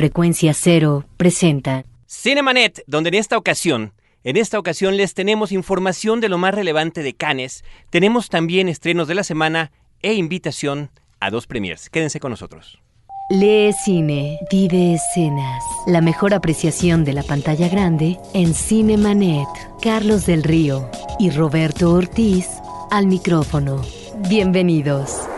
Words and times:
Frecuencia 0.00 0.54
Cero 0.54 1.04
presenta 1.18 1.84
Cinemanet, 2.08 2.82
donde 2.86 3.08
en 3.08 3.16
esta 3.16 3.36
ocasión, 3.36 3.92
en 4.24 4.38
esta 4.38 4.58
ocasión 4.58 4.96
les 4.96 5.12
tenemos 5.12 5.52
información 5.52 6.22
de 6.22 6.30
lo 6.30 6.38
más 6.38 6.54
relevante 6.54 7.02
de 7.02 7.12
Cannes, 7.12 7.64
tenemos 7.90 8.30
también 8.30 8.70
estrenos 8.70 9.08
de 9.08 9.14
la 9.14 9.24
semana 9.24 9.72
e 10.00 10.14
invitación 10.14 10.90
a 11.20 11.28
dos 11.28 11.46
premiers. 11.46 11.90
Quédense 11.90 12.18
con 12.18 12.30
nosotros. 12.30 12.80
Lee 13.28 13.74
cine, 13.74 14.38
vive 14.50 14.94
escenas. 14.94 15.62
La 15.86 16.00
mejor 16.00 16.32
apreciación 16.32 17.04
de 17.04 17.12
la 17.12 17.22
pantalla 17.22 17.68
grande 17.68 18.16
en 18.32 18.54
Cinemanet. 18.54 19.48
Carlos 19.82 20.24
del 20.24 20.44
Río 20.44 20.90
y 21.18 21.28
Roberto 21.28 21.92
Ortiz 21.92 22.48
al 22.90 23.06
micrófono. 23.06 23.82
Bienvenidos. 24.30 25.28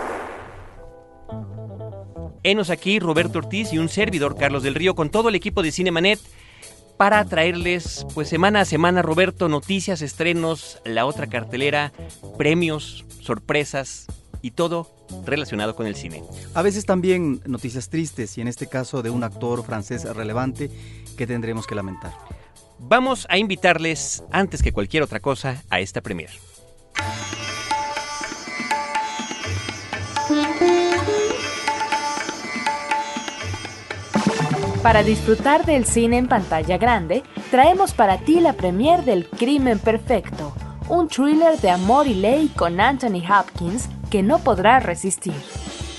Enos 2.45 2.71
aquí 2.71 2.99
Roberto 2.99 3.39
Ortiz 3.39 3.73
y 3.73 3.79
un 3.79 3.89
servidor 3.89 4.37
Carlos 4.37 4.65
del 4.65 4.75
Río 4.75 4.95
con 4.95 5.11
todo 5.11 5.29
el 5.29 5.37
equipo 5.37 5.63
de 5.63 5.71
Cinemanet 5.71 6.19
para 6.97 7.25
traerles 7.25 8.05
pues 8.15 8.29
semana 8.29 8.61
a 8.61 8.65
semana 8.65 9.01
Roberto 9.01 9.49
noticias, 9.49 10.03
estrenos, 10.03 10.81
la 10.85 11.07
otra 11.07 11.29
cartelera, 11.29 11.93
premios, 12.39 13.05
sorpresas 13.21 14.07
y 14.41 14.53
todo 14.53 14.93
relacionado 15.25 15.77
con 15.77 15.87
el 15.87 15.95
cine. 15.95 16.25
A 16.55 16.63
veces 16.63 16.85
también 16.85 17.41
noticias 17.47 17.89
tristes 17.89 18.37
y 18.39 18.41
en 18.41 18.49
este 18.49 18.67
caso 18.67 19.03
de 19.03 19.11
un 19.11 19.23
actor 19.23 19.65
francés 19.65 20.05
relevante 20.05 20.69
que 21.17 21.29
tendremos 21.29 21.69
que 21.69 21.77
lamentar. 21.77 22.13
Vamos 22.81 23.27
a 23.31 23.39
invitarles 23.39 24.25
antes 24.33 24.63
que 24.63 24.73
cualquier 24.73 25.05
otra 25.05 25.21
cosa 25.21 25.63
a 25.71 25.79
esta 25.79 26.01
premier. 26.01 26.31
Para 34.83 35.05
disfrutar 35.05 35.65
del 35.65 35.85
cine 35.85 36.19
en 36.19 36.27
pantalla 36.27 36.77
grande, 36.77 37.23
traemos 37.53 37.95
para 37.95 38.19
ti 38.19 38.41
la 38.41 38.55
premier 38.55 39.05
del 39.05 39.29
Crimen 39.29 39.79
Perfecto, 39.79 40.53
un 40.89 41.07
thriller 41.07 41.61
de 41.61 41.71
amor 41.71 42.09
y 42.09 42.15
ley 42.15 42.49
con 42.49 42.81
Anthony 42.81 43.23
Hopkins 43.31 43.89
que 44.11 44.25
no 44.25 44.41
podrá 44.41 44.81
resistir. 44.81 45.37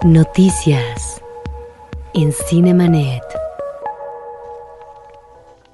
Noticias 0.03 1.22
en 2.14 2.31
Cinemanet. 2.31 3.23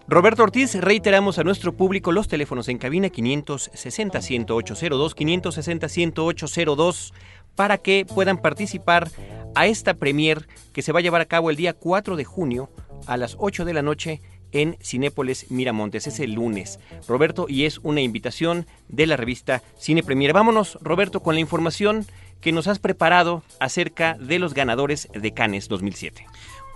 Roberto 0.07 0.43
Ortiz, 0.43 0.75
reiteramos 0.75 1.39
a 1.39 1.43
nuestro 1.43 1.73
público 1.73 2.11
los 2.11 2.27
teléfonos 2.27 2.69
en 2.69 2.77
cabina 2.77 3.07
560-10802, 3.07 5.15
560-10802, 5.15 7.11
para 7.55 7.79
que 7.79 8.05
puedan 8.05 8.37
participar 8.37 9.09
a 9.55 9.67
esta 9.67 9.95
premier 9.95 10.47
que 10.73 10.81
se 10.81 10.91
va 10.91 10.99
a 10.99 11.01
llevar 11.01 11.21
a 11.21 11.25
cabo 11.25 11.49
el 11.49 11.55
día 11.55 11.73
4 11.73 12.15
de 12.15 12.23
junio 12.23 12.69
a 13.07 13.17
las 13.17 13.35
8 13.39 13.65
de 13.65 13.73
la 13.73 13.81
noche 13.81 14.21
en 14.55 14.77
Cinépolis 14.81 15.51
Miramontes. 15.51 16.07
Es 16.07 16.19
el 16.19 16.33
lunes, 16.33 16.79
Roberto, 17.07 17.45
y 17.47 17.65
es 17.65 17.79
una 17.83 18.01
invitación 18.01 18.65
de 18.87 19.05
la 19.05 19.17
revista 19.17 19.61
Cine 19.77 20.01
Premier. 20.01 20.33
Vámonos, 20.33 20.79
Roberto, 20.81 21.19
con 21.19 21.35
la 21.35 21.41
información 21.41 22.05
que 22.41 22.51
nos 22.51 22.67
has 22.67 22.79
preparado 22.79 23.43
acerca 23.59 24.17
de 24.19 24.39
los 24.39 24.53
ganadores 24.53 25.09
de 25.13 25.33
Cannes 25.33 25.67
2007. 25.67 26.25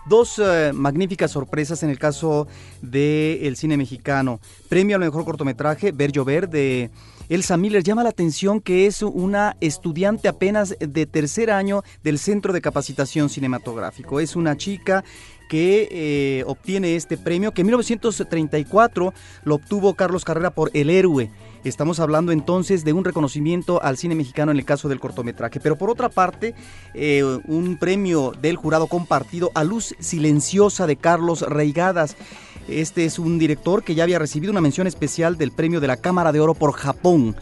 Dos 0.08 0.40
eh, 0.40 0.72
magníficas 0.74 1.32
sorpresas 1.32 1.84
en 1.84 1.90
el 1.90 2.00
caso 2.00 2.48
del 2.82 3.56
cine 3.56 3.78
mexicano. 3.78 4.40
Premio 4.68 4.96
al 4.96 5.02
mejor 5.02 5.24
cortometraje, 5.24 5.92
Ver 5.92 6.12
Llover, 6.12 6.50
de 6.50 6.90
Elsa 7.30 7.58
Miller. 7.58 7.84
Llama 7.84 8.04
la 8.04 8.10
atención 8.10 8.60
que 8.60 8.88
es 8.88 9.04
una 9.04 9.56
estudiante 9.62 10.28
apenas 10.28 10.76
de 10.80 11.06
tercer 11.06 11.52
año 11.52 11.84
del 12.04 12.18
Centro 12.18 12.52
de 12.54 12.62
Capacitación 12.62 13.30
Cinematográfico. 13.30 14.20
Es 14.20 14.36
una 14.36 14.58
chica 14.58 15.04
que 15.50 15.90
eh, 15.92 16.44
obtiene 16.48 16.96
este 16.96 17.18
premio, 17.18 17.52
que 17.52 17.62
en 17.62 17.68
1934 17.68 19.14
lo 19.44 19.56
obtuvo 19.56 19.96
Carlos 19.96 20.24
Carrera 20.24 20.52
por 20.52 20.70
El 20.74 20.90
Héroe. 20.90 21.30
Estamos 21.66 22.00
hablando 22.00 22.32
entonces 22.32 22.86
de 22.86 22.94
un 22.94 23.04
reconocimiento 23.04 23.84
al 23.84 23.98
cine 23.98 24.16
mexicano 24.16 24.52
en 24.52 24.58
el 24.60 24.64
caso 24.64 24.88
del 24.88 25.02
cortometraje. 25.02 25.60
Pero 25.60 25.76
por 25.76 25.90
otra 25.90 26.08
parte, 26.08 26.56
eh, 26.94 27.24
un 27.48 27.78
premio 27.78 28.32
del 28.40 28.56
jurado 28.56 28.88
compartido 28.88 29.52
a 29.56 29.66
Luz 29.66 29.96
Silenciosa 30.00 30.88
de 30.88 30.96
Carlos 30.96 31.42
Reigadas. 31.42 32.16
Este 32.70 33.04
es 33.04 33.18
un 33.18 33.40
director 33.40 33.84
que 33.84 33.96
ya 33.96 34.04
había 34.04 34.20
recibido 34.20 34.52
una 34.52 34.62
mención 34.62 34.86
especial 34.86 35.38
del 35.38 35.52
premio 35.52 35.82
de 35.82 35.88
la 35.88 35.98
Cámara 35.98 36.32
de 36.32 36.40
Oro 36.40 36.54
por 36.54 36.74
Japón. 36.74 37.36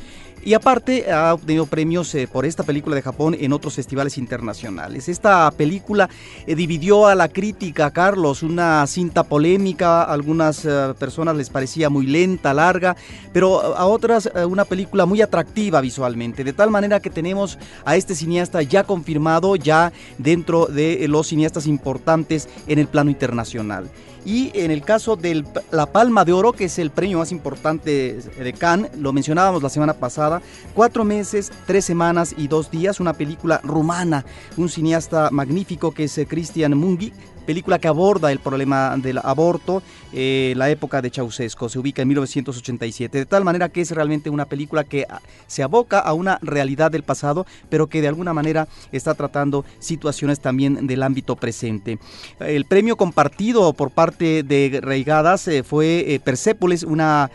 Y 0.44 0.53
aparte 0.53 1.12
ha 1.12 1.34
obtenido 1.34 1.66
premios 1.66 2.14
eh, 2.16 2.28
por 2.28 2.46
esta 2.46 2.64
película 2.64 2.96
de 2.96 3.02
Japón 3.02 3.36
en 3.38 3.52
otros 3.52 3.75
festivales 3.75 4.18
internacionales. 4.18 5.09
Esta 5.09 5.52
película 5.52 6.09
eh, 6.46 6.56
dividió 6.56 7.08
a 7.08 7.16
la 7.16 7.28
crítica, 7.28 7.92
Carlos, 7.92 8.44
una 8.44 8.88
cinta 8.88 9.24
polémica, 9.24 10.03
a 10.03 10.14
algunas 10.14 10.64
eh, 10.64 10.94
personas 10.98 11.36
les 11.36 11.50
parecía 11.50 11.90
muy 11.90 12.08
lenta, 12.08 12.53
larga, 12.53 12.96
pero 13.34 13.75
a 13.75 13.86
otras 13.88 14.30
una 14.48 14.64
película 14.64 15.06
muy 15.06 15.22
atractiva 15.22 15.81
visualmente, 15.81 16.44
de 16.44 16.54
tal 16.54 16.69
manera 16.69 17.00
que 17.00 17.09
tenemos 17.09 17.58
a 17.84 17.96
este 17.96 18.16
cineasta 18.16 18.62
ya 18.62 18.84
confirmado, 18.84 19.56
ya 19.56 19.92
dentro 20.18 20.68
de 20.68 21.06
los 21.08 21.28
cineastas 21.28 21.68
importantes 21.68 22.48
en 22.68 22.80
el 22.80 22.88
plano 22.88 23.09
internacional. 23.09 23.90
Y 24.28 24.52
en 24.56 24.72
el 24.72 24.81
caso 24.81 25.16
de 25.16 25.46
la 25.72 25.86
Palma 25.86 26.25
de 26.25 26.34
Oro, 26.34 26.52
que 26.52 26.66
es 26.66 26.80
el 26.80 26.92
premio 26.92 27.19
más 27.19 27.31
importante 27.31 28.19
de 28.19 28.54
Cannes, 28.54 28.92
lo 28.98 29.14
mencionábamos 29.14 29.64
la 29.64 29.69
semana 29.69 29.94
pasada, 29.94 30.26
cuatro 30.73 31.03
meses, 31.03 31.51
tres 31.65 31.85
semanas 31.85 32.33
y 32.38 32.47
dos 32.47 32.71
días, 32.71 32.99
una 32.99 33.13
película 33.13 33.59
rumana, 33.63 34.25
un 34.57 34.69
cineasta 34.69 35.29
magnífico 35.31 35.91
que 35.91 36.05
es 36.05 36.19
Cristian 36.27 36.77
Mungi, 36.77 37.13
película 37.47 37.80
que 37.80 37.88
aborda 37.88 38.30
el 38.31 38.40
problema 38.40 38.97
del 38.97 39.19
aborto, 39.19 39.81
eh, 40.12 40.53
la 40.58 40.69
época 40.69 41.02
de 41.02 41.09
Ceausescu, 41.09 41.69
se 41.69 41.80
ubica 41.80 42.02
en 42.02 42.09
1987, 42.09 43.19
de 43.19 43.25
tal 43.25 43.46
manera 43.46 43.69
que 43.69 43.80
es 43.80 43.91
realmente 43.91 44.30
una 44.30 44.46
película 44.46 44.84
que 44.84 45.06
ah, 45.09 45.22
se 45.47 45.63
aboca 45.63 46.00
a 46.00 46.13
una 46.13 46.40
realidad 46.41 46.91
del 46.91 47.03
pasado, 47.03 47.47
pero 47.69 47.88
que 47.88 48.02
de 48.02 48.09
alguna 48.09 48.34
manera 48.34 48.68
está 48.91 49.16
tratando 49.16 49.63
situaciones 49.80 50.41
también 50.41 50.88
del 50.88 51.03
ámbito 51.03 51.38
presente. 51.38 52.00
El 52.41 52.66
premio 52.66 52.97
compartido 52.97 53.72
por 53.72 53.91
parte 53.91 54.44
de 54.44 54.80
Reigadas 54.84 55.47
eh, 55.47 55.63
fue 55.63 56.13
eh, 56.13 56.19
Persépolis, 56.19 56.84
una 56.84 57.31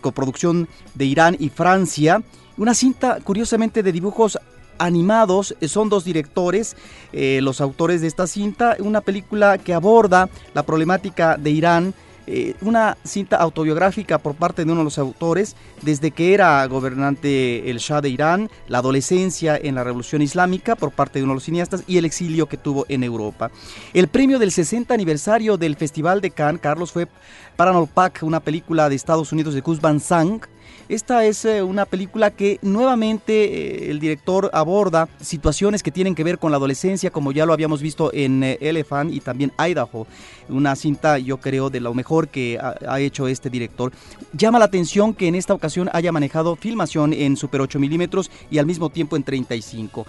coproducción 0.00 0.68
de 0.94 1.04
Irán 1.04 1.36
y 1.38 1.50
Francia, 1.50 2.22
una 2.56 2.72
cinta 2.72 3.18
curiosamente 3.22 3.82
de 3.82 3.92
dibujos 3.92 4.38
animados. 4.78 5.54
Eh, 5.60 5.68
son 5.68 5.88
dos 5.88 6.04
directores, 6.04 6.76
eh, 7.12 7.40
los 7.42 7.60
autores 7.60 8.00
de 8.00 8.06
esta 8.06 8.26
cinta, 8.26 8.76
una 8.80 9.00
película 9.00 9.58
que 9.58 9.74
aborda 9.74 10.28
la 10.54 10.62
problemática 10.64 11.36
de 11.36 11.50
Irán. 11.50 11.94
Eh, 12.30 12.54
una 12.60 12.98
cinta 13.04 13.38
autobiográfica 13.38 14.18
por 14.18 14.34
parte 14.34 14.62
de 14.62 14.70
uno 14.70 14.82
de 14.82 14.84
los 14.84 14.98
autores, 14.98 15.56
desde 15.80 16.10
que 16.10 16.34
era 16.34 16.66
gobernante 16.66 17.70
el 17.70 17.78
Shah 17.78 18.02
de 18.02 18.10
Irán, 18.10 18.50
la 18.66 18.78
adolescencia 18.80 19.56
en 19.56 19.76
la 19.76 19.82
Revolución 19.82 20.20
Islámica 20.20 20.76
por 20.76 20.90
parte 20.90 21.18
de 21.18 21.22
uno 21.22 21.32
de 21.32 21.36
los 21.36 21.44
cineastas 21.44 21.84
y 21.86 21.96
el 21.96 22.04
exilio 22.04 22.46
que 22.46 22.58
tuvo 22.58 22.84
en 22.90 23.02
Europa. 23.02 23.50
El 23.94 24.08
premio 24.08 24.38
del 24.38 24.52
60 24.52 24.92
aniversario 24.92 25.56
del 25.56 25.76
Festival 25.76 26.20
de 26.20 26.30
Cannes, 26.30 26.60
Carlos, 26.60 26.92
fue 26.92 27.08
Paranolpak, 27.56 28.22
una 28.22 28.40
película 28.40 28.90
de 28.90 28.96
Estados 28.96 29.32
Unidos 29.32 29.54
de 29.54 29.62
Gus 29.62 29.80
Van 29.80 29.98
Sant, 29.98 30.44
esta 30.88 31.24
es 31.26 31.44
eh, 31.44 31.62
una 31.62 31.84
película 31.84 32.30
que 32.30 32.58
nuevamente 32.62 33.44
eh, 33.44 33.90
el 33.90 34.00
director 34.00 34.50
aborda 34.54 35.08
situaciones 35.20 35.82
que 35.82 35.90
tienen 35.90 36.14
que 36.14 36.24
ver 36.24 36.38
con 36.38 36.50
la 36.50 36.56
adolescencia, 36.56 37.10
como 37.10 37.30
ya 37.30 37.44
lo 37.44 37.52
habíamos 37.52 37.82
visto 37.82 38.10
en 38.14 38.42
eh, 38.42 38.56
Elephant 38.60 39.12
y 39.12 39.20
también 39.20 39.52
Idaho. 39.58 40.06
Una 40.48 40.74
cinta, 40.76 41.18
yo 41.18 41.36
creo, 41.36 41.68
de 41.68 41.80
lo 41.80 41.92
mejor 41.92 42.28
que 42.28 42.58
ha, 42.58 43.00
hecho 43.00 43.28
este 43.28 43.50
director. 43.50 43.92
Llama 44.32 44.58
la 44.58 44.64
atención 44.64 45.12
que 45.12 45.28
en 45.28 45.34
esta 45.34 45.52
ocasión 45.52 45.90
haya 45.92 46.10
manejado 46.10 46.56
filmación 46.56 47.12
en 47.12 47.36
Super 47.36 47.60
8 47.60 47.78
milímetros 47.78 48.30
y 48.50 48.56
al 48.56 48.64
mismo 48.64 48.88
tiempo 48.88 49.16
en 49.16 49.24
35. 49.24 50.06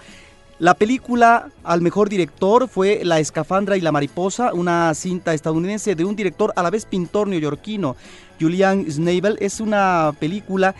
La 0.60 0.74
película 0.74 1.48
al 1.64 1.80
mejor 1.80 2.10
director 2.10 2.68
fue 2.68 3.00
La 3.02 3.18
escafandra 3.18 3.78
y 3.78 3.80
la 3.80 3.92
mariposa, 3.92 4.52
una 4.52 4.92
cinta 4.92 5.32
estadounidense 5.32 5.94
de 5.94 6.04
un 6.04 6.14
director 6.14 6.52
a 6.54 6.62
la 6.62 6.68
vez 6.68 6.84
pintor 6.84 7.28
neoyorquino. 7.28 7.96
Julian 8.38 8.84
Schnabel. 8.84 9.38
Es 9.40 9.60
una 9.60 10.14
película 10.20 10.74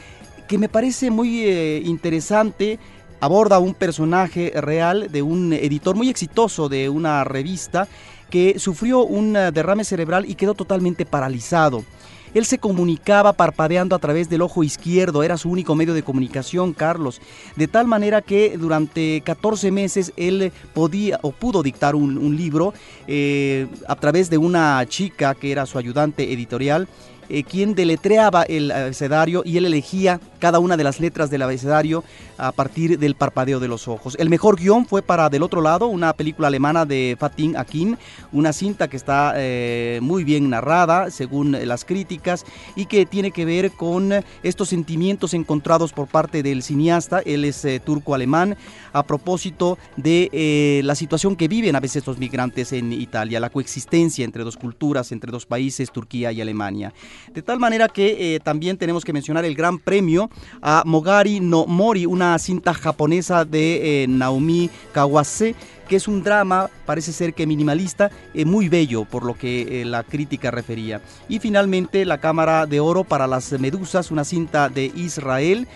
que 0.47 0.59
me 0.59 0.69
parece 0.69 1.11
muy 1.11 1.47
eh, 1.47 1.81
interesante. 1.83 2.79
Aborda 3.21 3.59
un 3.59 3.73
personaje 3.73 4.53
real 4.55 5.11
de 5.11 5.23
un 5.23 5.55
editor 5.55 5.97
muy 5.97 6.11
exitoso 6.11 6.69
de 6.69 6.91
una 6.91 7.25
revista 7.25 7.89
que 8.29 8.59
sufrió 8.59 9.03
un 9.05 9.35
eh, 9.35 9.51
derrame 9.51 9.85
cerebral 9.85 10.29
y 10.29 10.35
quedó 10.35 10.53
totalmente 10.53 11.07
paralizado. 11.07 11.85
Él 12.35 12.45
se 12.45 12.59
comunicaba 12.59 13.33
parpadeando 13.33 13.97
a 13.97 13.99
través 13.99 14.29
del 14.29 14.43
ojo 14.43 14.63
izquierdo, 14.63 15.23
era 15.23 15.37
su 15.37 15.51
único 15.51 15.75
medio 15.75 15.95
de 15.95 16.03
comunicación, 16.03 16.73
Carlos. 16.73 17.21
De 17.57 17.69
tal 17.69 17.87
manera 17.87 18.23
que 18.23 18.57
durante 18.57 19.21
14 19.23 19.71
meses 19.71 20.13
él 20.17 20.53
podía 20.73 21.19
o 21.23 21.33
pudo 21.33 21.63
dictar 21.63 21.95
un, 21.95 22.37
libro 22.37 22.73
eh, 23.07 23.67
a 23.89 23.97
través 23.97 24.31
de 24.31 24.39
una 24.39 24.85
chica 24.87 25.35
que 25.35 25.51
era 25.51 25.67
su 25.67 25.79
ayudante 25.79 26.33
editorial 26.33 26.89
eh, 27.33 27.45
quien 27.45 27.77
deletreaba 27.77 28.43
el 28.43 28.73
abecedario 28.73 29.43
y 29.47 29.57
él 29.57 29.65
elegía 29.65 30.19
cada 30.41 30.59
una 30.59 30.77
de 30.77 30.83
las 30.83 30.99
letras 30.99 31.31
del 31.31 31.43
abecedario 31.43 32.03
a 32.41 32.53
partir 32.53 32.99
del 32.99 33.15
parpadeo 33.15 33.61
de 33.61 33.69
los 33.69 33.89
ojos. 33.89 34.17
El 34.19 34.31
mejor 34.31 34.57
guion 34.57 34.87
fue 34.87 35.03
para 35.03 35.29
Del 35.29 35.43
otro 35.43 35.61
lado, 35.61 35.87
una 35.87 36.13
película 36.13 36.49
alemana 36.49 36.85
de 36.85 37.17
Fatin 37.19 37.57
Akin, 37.57 37.99
una 38.33 38.53
cinta 38.53 38.89
que 38.89 38.97
está 38.97 39.35
eh, 39.37 40.01
muy 40.03 40.25
bien 40.25 40.51
narrada 40.51 41.11
según 41.11 41.53
las 41.53 41.85
críticas 41.85 42.45
y 42.75 42.87
que 42.87 43.07
tiene 43.07 43.31
que 43.31 43.45
ver 43.45 43.71
con 43.73 44.13
estos 44.43 44.69
sentimientos 44.69 45.35
encontrados 45.35 45.93
por 45.93 46.09
parte 46.09 46.43
del 46.43 46.63
cineasta, 46.63 47.21
él 47.21 47.45
es 47.45 47.65
eh, 47.65 47.81
turco-alemán, 47.81 48.57
a 48.93 49.03
propósito 49.05 49.79
de 49.97 50.81
la 50.85 50.95
situación 50.95 51.37
que 51.37 51.49
viven 51.49 51.77
a 51.77 51.81
veces 51.81 52.07
los 52.07 52.19
migrantes 52.19 52.73
en 52.73 52.93
Italia, 52.93 53.41
la 53.41 53.51
coexistencia 53.51 54.25
entre 54.25 54.45
dos 54.45 54.57
culturas, 54.57 55.13
entre 55.13 55.31
dos 55.31 55.47
países, 55.47 55.91
Turquía 55.91 56.33
y 56.33 56.41
Alemania. 56.41 56.93
De 57.33 57.43
tal 57.43 57.59
manera 57.59 57.89
que 57.89 58.35
eh, 58.35 58.41
también 58.41 58.77
tenemos 58.77 59.05
que 59.05 59.13
mencionar 59.13 59.45
el 59.45 59.55
gran 59.55 59.79
premio 59.79 60.31
a 60.63 60.83
Mogari 60.87 61.41
no 61.41 61.67
Mori, 61.67 62.07
una 62.07 62.30
cinta 62.39 62.75
japonesa 62.75 63.45
de 63.45 64.03
eh, 64.03 64.07
Naomi 64.09 64.71
Kawase 64.93 65.55
que 65.91 65.97
es 65.97 66.07
un 66.07 66.23
drama, 66.23 66.71
parece 66.87 67.13
ser 67.13 67.35
que 67.35 67.49
minimalista, 67.49 68.13
eh, 68.33 68.45
muy 68.45 68.69
bello 68.69 69.07
por 69.07 69.25
lo 69.25 69.35
que 69.35 69.83
la 69.85 70.05
crítica 70.05 70.53
refería. 70.53 71.01
Y 71.29 71.41
finalmente 71.41 72.05
la 72.05 72.19
Cámara 72.19 72.67
de 72.67 72.79
Oro 72.79 73.03
para 73.03 73.27
las 73.27 73.51
Medusas, 73.59 74.13
una 74.13 74.23
cinta 74.23 74.69
de 74.69 74.93
Israel. 74.95 75.67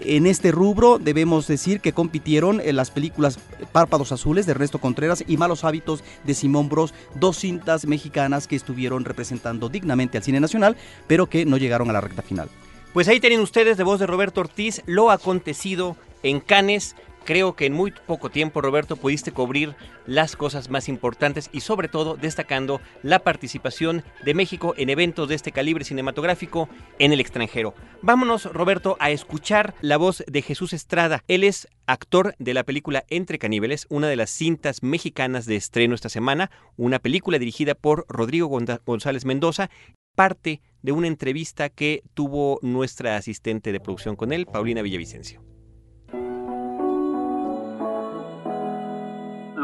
En 0.00 0.28
este 0.28 0.52
rubro 0.52 1.00
debemos 1.00 1.48
decir 1.48 1.80
que 1.80 1.92
compitieron 1.92 2.60
en 2.60 2.76
las 2.76 2.92
películas 2.92 3.40
Párpados 3.72 4.12
Azules 4.12 4.46
de 4.46 4.52
Ernesto 4.52 4.78
Contreras 4.78 5.24
y 5.26 5.36
Malos 5.38 5.64
Hábitos 5.64 6.04
de 6.22 6.34
Simón 6.34 6.68
Bros, 6.68 6.94
dos 7.16 7.38
cintas 7.38 7.84
mexicanas 7.84 8.46
que 8.46 8.54
estuvieron 8.54 9.04
representando 9.04 9.68
dignamente 9.68 10.18
al 10.18 10.24
cine 10.24 10.38
nacional, 10.38 10.76
pero 11.08 11.26
que 11.26 11.46
no 11.46 11.56
llegaron 11.56 11.90
a 11.90 11.94
la 11.94 12.00
recta 12.00 12.22
final. 12.22 12.48
Pues 12.94 13.08
ahí 13.08 13.18
tienen 13.18 13.40
ustedes 13.40 13.76
de 13.76 13.82
voz 13.82 13.98
de 13.98 14.06
Roberto 14.06 14.40
Ortiz 14.40 14.80
lo 14.86 15.10
acontecido 15.10 15.96
en 16.22 16.38
Cannes 16.38 16.94
Creo 17.24 17.56
que 17.56 17.64
en 17.64 17.72
muy 17.72 17.90
poco 17.90 18.28
tiempo, 18.28 18.60
Roberto, 18.60 18.96
pudiste 18.96 19.32
cubrir 19.32 19.74
las 20.06 20.36
cosas 20.36 20.68
más 20.68 20.90
importantes 20.90 21.48
y 21.52 21.60
sobre 21.60 21.88
todo 21.88 22.16
destacando 22.16 22.82
la 23.02 23.20
participación 23.20 24.04
de 24.22 24.34
México 24.34 24.74
en 24.76 24.90
eventos 24.90 25.26
de 25.30 25.34
este 25.34 25.50
calibre 25.50 25.84
cinematográfico 25.84 26.68
en 26.98 27.14
el 27.14 27.20
extranjero. 27.20 27.74
Vámonos, 28.02 28.44
Roberto, 28.52 28.98
a 29.00 29.10
escuchar 29.10 29.74
la 29.80 29.96
voz 29.96 30.22
de 30.26 30.42
Jesús 30.42 30.74
Estrada. 30.74 31.24
Él 31.26 31.44
es 31.44 31.66
actor 31.86 32.34
de 32.38 32.52
la 32.52 32.64
película 32.64 33.04
Entre 33.08 33.38
Caníbales, 33.38 33.86
una 33.88 34.08
de 34.08 34.16
las 34.16 34.28
cintas 34.28 34.82
mexicanas 34.82 35.46
de 35.46 35.56
estreno 35.56 35.94
esta 35.94 36.10
semana, 36.10 36.50
una 36.76 36.98
película 36.98 37.38
dirigida 37.38 37.74
por 37.74 38.04
Rodrigo 38.06 38.48
González 38.48 39.24
Mendoza 39.24 39.70
parte 40.14 40.60
de 40.82 40.92
una 40.92 41.06
entrevista 41.06 41.68
que 41.68 42.02
tuvo 42.14 42.58
nuestra 42.62 43.16
asistente 43.16 43.72
de 43.72 43.80
producción 43.80 44.16
con 44.16 44.32
él, 44.32 44.46
Paulina 44.46 44.82
Villavicencio. 44.82 45.40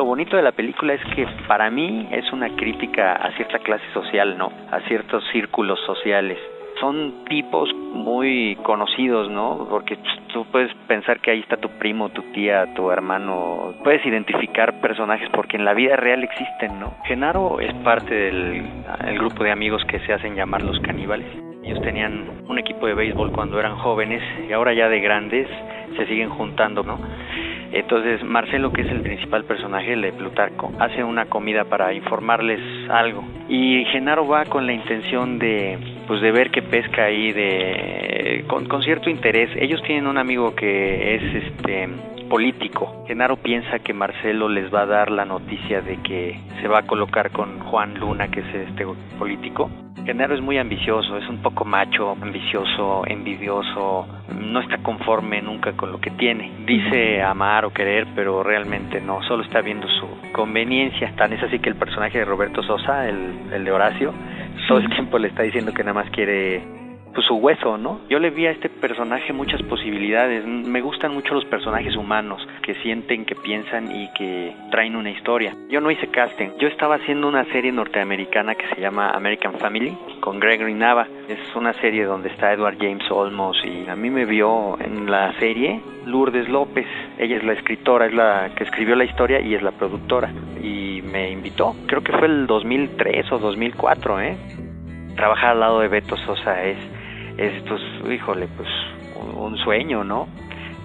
lo 0.00 0.06
bonito 0.06 0.34
de 0.34 0.42
la 0.42 0.52
película 0.52 0.94
es 0.94 1.04
que 1.14 1.26
para 1.46 1.70
mí 1.70 2.08
es 2.10 2.32
una 2.32 2.56
crítica 2.56 3.16
a 3.16 3.36
cierta 3.36 3.58
clase 3.58 3.84
social, 3.92 4.38
¿no? 4.38 4.50
A 4.70 4.80
ciertos 4.88 5.22
círculos 5.30 5.78
sociales. 5.84 6.38
Son 6.78 7.24
tipos 7.28 7.68
muy 7.74 8.56
conocidos, 8.62 9.30
¿no? 9.30 9.66
Porque 9.68 9.98
tú 10.32 10.46
puedes 10.50 10.72
pensar 10.86 11.20
que 11.20 11.30
ahí 11.30 11.40
está 11.40 11.56
tu 11.56 11.68
primo, 11.78 12.08
tu 12.10 12.22
tía, 12.32 12.72
tu 12.74 12.90
hermano. 12.90 13.74
Puedes 13.82 14.04
identificar 14.06 14.80
personajes 14.80 15.28
porque 15.30 15.56
en 15.56 15.64
la 15.64 15.74
vida 15.74 15.96
real 15.96 16.22
existen, 16.22 16.78
¿no? 16.80 16.94
Genaro 17.04 17.60
es 17.60 17.74
parte 17.82 18.14
del 18.14 18.62
grupo 19.14 19.44
de 19.44 19.52
amigos 19.52 19.82
que 19.86 20.00
se 20.00 20.12
hacen 20.12 20.34
llamar 20.34 20.62
los 20.62 20.78
caníbales. 20.80 21.26
Ellos 21.62 21.82
tenían 21.82 22.44
un 22.48 22.58
equipo 22.58 22.86
de 22.86 22.94
béisbol 22.94 23.32
cuando 23.32 23.58
eran 23.58 23.76
jóvenes 23.76 24.22
y 24.48 24.52
ahora 24.52 24.72
ya 24.72 24.88
de 24.88 25.00
grandes 25.00 25.48
se 25.96 26.06
siguen 26.06 26.30
juntando, 26.30 26.82
¿no? 26.82 26.98
Entonces 27.72 28.24
Marcelo, 28.24 28.72
que 28.72 28.82
es 28.82 28.90
el 28.90 29.02
principal 29.02 29.44
personaje 29.44 29.94
de 29.94 30.12
Plutarco, 30.12 30.72
hace 30.78 31.04
una 31.04 31.26
comida 31.26 31.64
para 31.64 31.92
informarles 31.92 32.60
algo. 32.90 33.22
Y 33.48 33.84
Genaro 33.86 34.26
va 34.26 34.44
con 34.46 34.66
la 34.66 34.72
intención 34.72 35.38
de, 35.38 35.78
pues, 36.10 36.22
de 36.22 36.32
ver 36.32 36.50
qué 36.50 36.60
pesca 36.60 37.04
ahí, 37.04 37.30
de, 37.30 38.44
con, 38.48 38.66
con 38.66 38.82
cierto 38.82 39.08
interés. 39.08 39.48
Ellos 39.54 39.80
tienen 39.84 40.08
un 40.08 40.18
amigo 40.18 40.56
que 40.56 41.14
es 41.14 41.44
este 41.44 41.88
político. 42.28 43.04
Genaro 43.06 43.36
piensa 43.36 43.78
que 43.78 43.94
Marcelo 43.94 44.48
les 44.48 44.74
va 44.74 44.80
a 44.80 44.86
dar 44.86 45.12
la 45.12 45.24
noticia 45.24 45.82
de 45.82 45.98
que 45.98 46.40
se 46.60 46.66
va 46.66 46.80
a 46.80 46.82
colocar 46.82 47.30
con 47.30 47.60
Juan 47.60 47.94
Luna, 47.94 48.26
que 48.26 48.40
es 48.40 48.54
este 48.70 48.86
político. 49.20 49.70
Genaro 50.04 50.34
es 50.34 50.40
muy 50.40 50.58
ambicioso, 50.58 51.16
es 51.16 51.28
un 51.28 51.42
poco 51.42 51.64
macho, 51.64 52.16
ambicioso, 52.20 53.04
envidioso, 53.06 54.08
no 54.36 54.60
está 54.62 54.78
conforme 54.78 55.40
nunca 55.40 55.74
con 55.74 55.92
lo 55.92 56.00
que 56.00 56.10
tiene. 56.10 56.50
Dice 56.66 57.22
amar 57.22 57.64
o 57.64 57.72
querer, 57.72 58.08
pero 58.16 58.42
realmente 58.42 59.00
no, 59.00 59.22
solo 59.22 59.44
está 59.44 59.60
viendo 59.60 59.86
su 59.86 60.08
conveniencia. 60.32 61.12
Tan 61.14 61.32
es 61.34 61.42
así 61.44 61.60
que 61.60 61.68
el 61.68 61.76
personaje 61.76 62.18
de 62.18 62.24
Roberto 62.24 62.64
Sosa, 62.64 63.08
el, 63.08 63.52
el 63.52 63.64
de 63.64 63.70
Horacio, 63.70 64.12
todo 64.68 64.78
el 64.78 64.88
tiempo 64.88 65.18
le 65.18 65.28
está 65.28 65.42
diciendo 65.42 65.72
que 65.72 65.82
nada 65.82 65.94
más 65.94 66.10
quiere 66.10 66.62
pues 67.12 67.26
su 67.26 67.34
hueso, 67.34 67.76
¿no? 67.76 68.00
Yo 68.08 68.18
le 68.18 68.30
vi 68.30 68.46
a 68.46 68.52
este 68.52 68.68
personaje 68.68 69.32
muchas 69.32 69.62
posibilidades. 69.62 70.46
Me 70.46 70.80
gustan 70.80 71.12
mucho 71.12 71.34
los 71.34 71.44
personajes 71.44 71.96
humanos 71.96 72.46
que 72.62 72.74
sienten, 72.76 73.24
que 73.24 73.34
piensan 73.34 73.94
y 73.94 74.08
que 74.12 74.54
traen 74.70 74.96
una 74.96 75.10
historia. 75.10 75.56
Yo 75.68 75.80
no 75.80 75.90
hice 75.90 76.06
casting. 76.08 76.50
Yo 76.58 76.68
estaba 76.68 76.96
haciendo 76.96 77.28
una 77.28 77.44
serie 77.46 77.72
norteamericana 77.72 78.54
que 78.54 78.68
se 78.68 78.80
llama 78.80 79.10
American 79.10 79.54
Family 79.58 79.96
con 80.20 80.38
Gregory 80.38 80.74
Nava. 80.74 81.08
Es 81.28 81.38
una 81.56 81.72
serie 81.74 82.04
donde 82.04 82.28
está 82.28 82.52
Edward 82.52 82.76
James 82.78 83.10
Olmos 83.10 83.60
y 83.64 83.88
a 83.88 83.96
mí 83.96 84.10
me 84.10 84.24
vio 84.24 84.78
en 84.80 85.10
la 85.10 85.32
serie 85.40 85.80
Lourdes 86.06 86.48
López. 86.48 86.86
Ella 87.18 87.36
es 87.36 87.44
la 87.44 87.54
escritora, 87.54 88.06
es 88.06 88.14
la 88.14 88.50
que 88.54 88.64
escribió 88.64 88.94
la 88.94 89.04
historia 89.04 89.40
y 89.40 89.54
es 89.54 89.62
la 89.62 89.72
productora 89.72 90.32
y 90.62 90.89
me 91.10 91.30
invitó. 91.30 91.74
Creo 91.86 92.02
que 92.02 92.12
fue 92.12 92.26
el 92.26 92.46
2003 92.46 93.32
o 93.32 93.38
2004, 93.38 94.20
¿eh? 94.20 94.36
Trabajar 95.16 95.50
al 95.50 95.60
lado 95.60 95.80
de 95.80 95.88
Beto 95.88 96.16
Sosa 96.16 96.62
es 96.64 96.78
es 97.36 97.62
pues, 97.62 97.80
híjole, 98.12 98.48
pues 98.56 98.68
un 99.34 99.56
sueño, 99.58 100.04
¿no? 100.04 100.28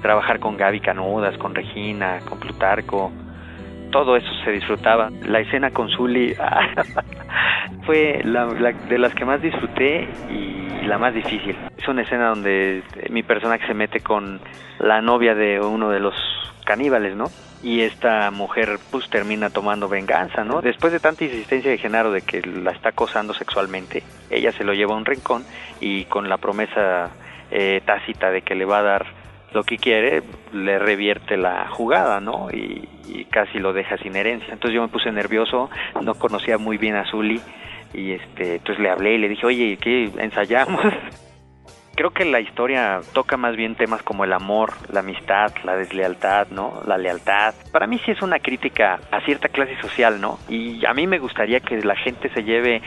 Trabajar 0.02 0.40
con 0.40 0.58
Gaby 0.58 0.80
Canudas, 0.80 1.38
con 1.38 1.54
Regina, 1.54 2.20
con 2.30 2.40
Plutarco, 2.40 3.12
todo 3.92 4.16
eso 4.16 4.28
se 4.44 4.52
disfrutaba. 4.52 5.10
La 5.26 5.40
escena 5.40 5.72
con 5.72 5.90
Zully 5.90 6.36
fue 7.86 8.22
la, 8.24 8.46
de 8.46 8.98
las 8.98 9.14
que 9.14 9.26
más 9.26 9.42
disfruté 9.42 10.08
y 10.30 10.86
la 10.86 10.98
más 10.98 11.14
difícil. 11.14 11.56
Es 11.78 11.88
una 11.88 12.02
escena 12.02 12.30
donde 12.30 12.84
mi 13.10 13.24
personaje 13.24 13.66
se 13.68 13.74
mete 13.74 14.02
con 14.02 14.40
la 14.80 15.02
novia 15.02 15.34
de 15.34 15.60
uno 15.60 15.90
de 15.90 16.00
los 16.00 16.14
caníbales, 16.66 17.16
¿no? 17.16 17.26
Y 17.66 17.82
esta 17.82 18.30
mujer 18.30 18.78
pues 18.92 19.10
termina 19.10 19.50
tomando 19.50 19.90
venganza, 19.90 20.44
¿no? 20.44 20.62
Después 20.62 20.94
de 20.94 21.00
tanta 21.00 21.24
insistencia 21.24 21.72
de 21.72 21.80
Genaro 21.80 22.12
de 22.12 22.22
que 22.22 22.42
la 22.42 22.70
está 22.70 22.90
acosando 22.90 23.34
sexualmente, 23.34 24.04
ella 24.30 24.52
se 24.52 24.64
lo 24.64 24.76
lleva 24.76 24.94
a 24.94 24.98
un 24.98 25.06
rincón 25.06 25.44
y 25.80 26.06
con 26.06 26.30
la 26.30 26.38
promesa 26.38 27.10
eh, 27.50 27.82
tácita 27.84 28.30
de 28.30 28.44
que 28.44 28.54
le 28.54 28.66
va 28.66 28.78
a 28.78 28.84
dar 28.84 29.06
lo 29.52 29.64
que 29.64 29.78
quiere, 29.78 30.22
le 30.54 30.78
revierte 30.78 31.38
la 31.38 31.68
jugada, 31.70 32.20
¿no? 32.20 32.52
Y, 32.52 32.88
casi 33.32 33.58
lo 33.58 33.74
deja 33.74 33.98
sin 33.98 34.16
herencia. 34.16 34.54
Entonces 34.54 34.76
yo 34.76 34.84
me 34.84 34.88
puse 34.88 35.12
nervioso, 35.12 35.70
no 36.02 36.14
conocía 36.14 36.60
muy 36.60 36.78
bien 36.78 36.96
a 36.96 37.10
Zully 37.10 37.42
y 37.94 38.12
este, 38.12 38.58
entonces 38.58 38.82
le 38.82 38.92
hablé 38.92 39.16
y 39.16 39.18
le 39.18 39.28
dije, 39.28 39.46
oye, 39.46 39.78
¿qué 39.82 40.12
ensayamos? 40.20 40.82
Creo 41.96 42.12
que 42.12 42.26
la 42.26 42.42
historia 42.42 43.00
toca 43.14 43.38
más 43.38 43.56
bien 43.56 43.76
temas 43.76 44.04
como 44.04 44.26
el 44.26 44.34
amor, 44.34 44.74
la 44.92 45.00
amistad, 45.00 45.54
la 45.64 45.78
deslealtad, 45.78 46.48
¿no? 46.50 46.82
La 46.86 46.98
lealtad. 46.98 47.54
Para 47.72 47.88
mí 47.88 48.00
sí 48.06 48.12
es 48.12 48.22
una 48.22 48.40
crítica 48.40 49.00
a 49.12 49.22
cierta 49.22 49.48
clase 49.48 49.80
social, 49.82 50.20
¿no? 50.20 50.38
Y 50.50 50.86
a 50.86 50.94
mí 50.94 51.08
me 51.08 51.20
gustaría 51.20 51.62
que 51.62 51.82
la 51.82 51.96
gente 51.96 52.30
se 52.34 52.44
lleve 52.44 52.82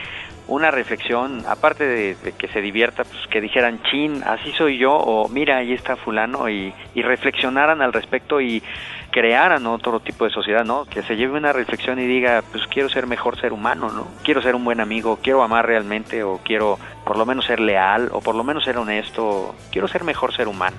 una 0.47 0.71
reflexión, 0.71 1.43
aparte 1.47 1.87
de, 1.87 2.17
que 2.37 2.49
se 2.49 2.61
divierta, 2.61 3.05
pues 3.05 3.27
que 3.31 3.41
dijeran, 3.41 3.83
chin, 3.83 4.23
así 4.25 4.53
soy 4.53 4.79
yo, 4.79 4.95
o 4.95 5.29
mira, 5.29 5.59
ahí 5.59 5.73
está 5.73 5.97
fulano, 5.97 6.49
y, 6.49 6.73
y 6.95 7.03
reflexionaran 7.03 7.83
al 7.83 7.93
respecto 7.93 8.41
y 8.41 8.63
crearan 9.11 9.67
otro 9.67 10.01
tipo 10.01 10.25
de 10.25 10.31
sociedad, 10.31 10.65
¿no? 10.65 10.85
Que 10.85 11.03
se 11.03 11.17
lleve 11.17 11.37
una 11.37 11.53
reflexión 11.53 11.99
y 11.99 12.07
diga, 12.07 12.43
pues 12.53 12.67
quiero 12.67 12.89
ser 12.89 13.07
mejor 13.07 13.41
ser 13.41 13.53
humano, 13.53 13.91
¿no? 13.91 14.09
Quiero 14.23 14.43
ser 14.43 14.55
un 14.55 14.65
buen 14.65 14.81
amigo, 14.81 15.19
quiero 15.23 15.43
amar 15.43 15.67
realmente, 15.67 16.23
o 16.23 16.41
quiero 16.45 16.79
por 17.05 17.17
lo 17.17 17.27
menos 17.27 17.47
ser 17.47 17.61
leal, 17.61 18.09
o 18.13 18.21
por 18.21 18.35
lo 18.35 18.45
menos 18.45 18.65
ser 18.65 18.79
honesto, 18.79 19.55
quiero 19.73 19.89
ser 19.89 20.05
mejor 20.05 20.35
ser 20.35 20.49
humano. 20.49 20.77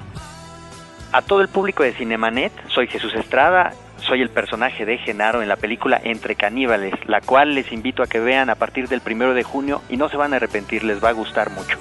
A 1.11 1.21
todo 1.21 1.41
el 1.41 1.47
público 1.47 1.83
de 1.83 1.93
Cinemanet, 1.93 2.51
soy 2.67 2.87
Jesús 2.87 3.13
Estrada 3.15 3.73
soy 4.01 4.21
el 4.21 4.29
personaje 4.29 4.85
de 4.85 4.97
Genaro 4.97 5.41
en 5.41 5.49
la 5.49 5.55
película 5.55 5.99
Entre 6.03 6.35
Caníbales, 6.35 6.93
la 7.07 7.21
cual 7.21 7.53
les 7.55 7.71
invito 7.71 8.01
a 8.01 8.07
que 8.07 8.19
vean 8.19 8.49
a 8.49 8.55
partir 8.55 8.87
del 8.87 9.01
primero 9.01 9.33
de 9.33 9.43
junio 9.43 9.81
y 9.89 9.97
no 9.97 10.09
se 10.09 10.17
van 10.17 10.33
a 10.33 10.37
arrepentir, 10.37 10.83
les 10.83 11.03
va 11.03 11.09
a 11.09 11.13
gustar 11.13 11.49
mucho. 11.51 11.77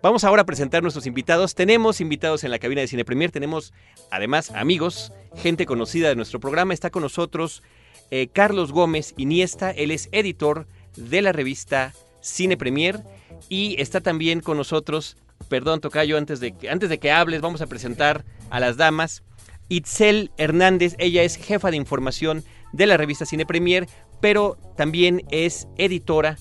Vamos 0.00 0.22
ahora 0.22 0.42
a 0.42 0.46
presentar 0.46 0.80
nuestros 0.80 1.06
invitados. 1.06 1.56
Tenemos 1.56 2.00
invitados 2.00 2.44
en 2.44 2.52
la 2.52 2.60
cabina 2.60 2.80
de 2.80 2.86
Cine 2.86 3.04
Premier, 3.04 3.32
tenemos 3.32 3.72
además 4.12 4.52
amigos, 4.52 5.12
gente 5.34 5.66
conocida 5.66 6.08
de 6.08 6.14
nuestro 6.14 6.38
programa. 6.38 6.72
Está 6.72 6.90
con 6.90 7.02
nosotros 7.02 7.64
eh, 8.12 8.28
Carlos 8.32 8.70
Gómez 8.70 9.12
Iniesta, 9.16 9.72
él 9.72 9.90
es 9.90 10.08
editor 10.12 10.68
de 10.94 11.20
la 11.20 11.32
revista 11.32 11.94
Cine 12.20 12.56
Premier 12.56 13.00
y 13.48 13.74
está 13.82 14.00
también 14.00 14.38
con 14.38 14.56
nosotros, 14.56 15.16
perdón 15.48 15.80
Tocayo, 15.80 16.16
antes 16.16 16.38
de, 16.38 16.54
antes 16.70 16.90
de 16.90 16.98
que 16.98 17.10
hables 17.10 17.40
vamos 17.40 17.60
a 17.60 17.66
presentar 17.66 18.24
a 18.50 18.60
las 18.60 18.76
damas. 18.76 19.24
Itzel 19.68 20.30
Hernández, 20.36 20.94
ella 20.98 21.24
es 21.24 21.34
jefa 21.34 21.72
de 21.72 21.76
información 21.76 22.44
de 22.72 22.86
la 22.86 22.98
revista 22.98 23.26
Cine 23.26 23.46
Premier, 23.46 23.88
pero 24.20 24.58
también 24.76 25.24
es 25.32 25.66
editora 25.76 26.38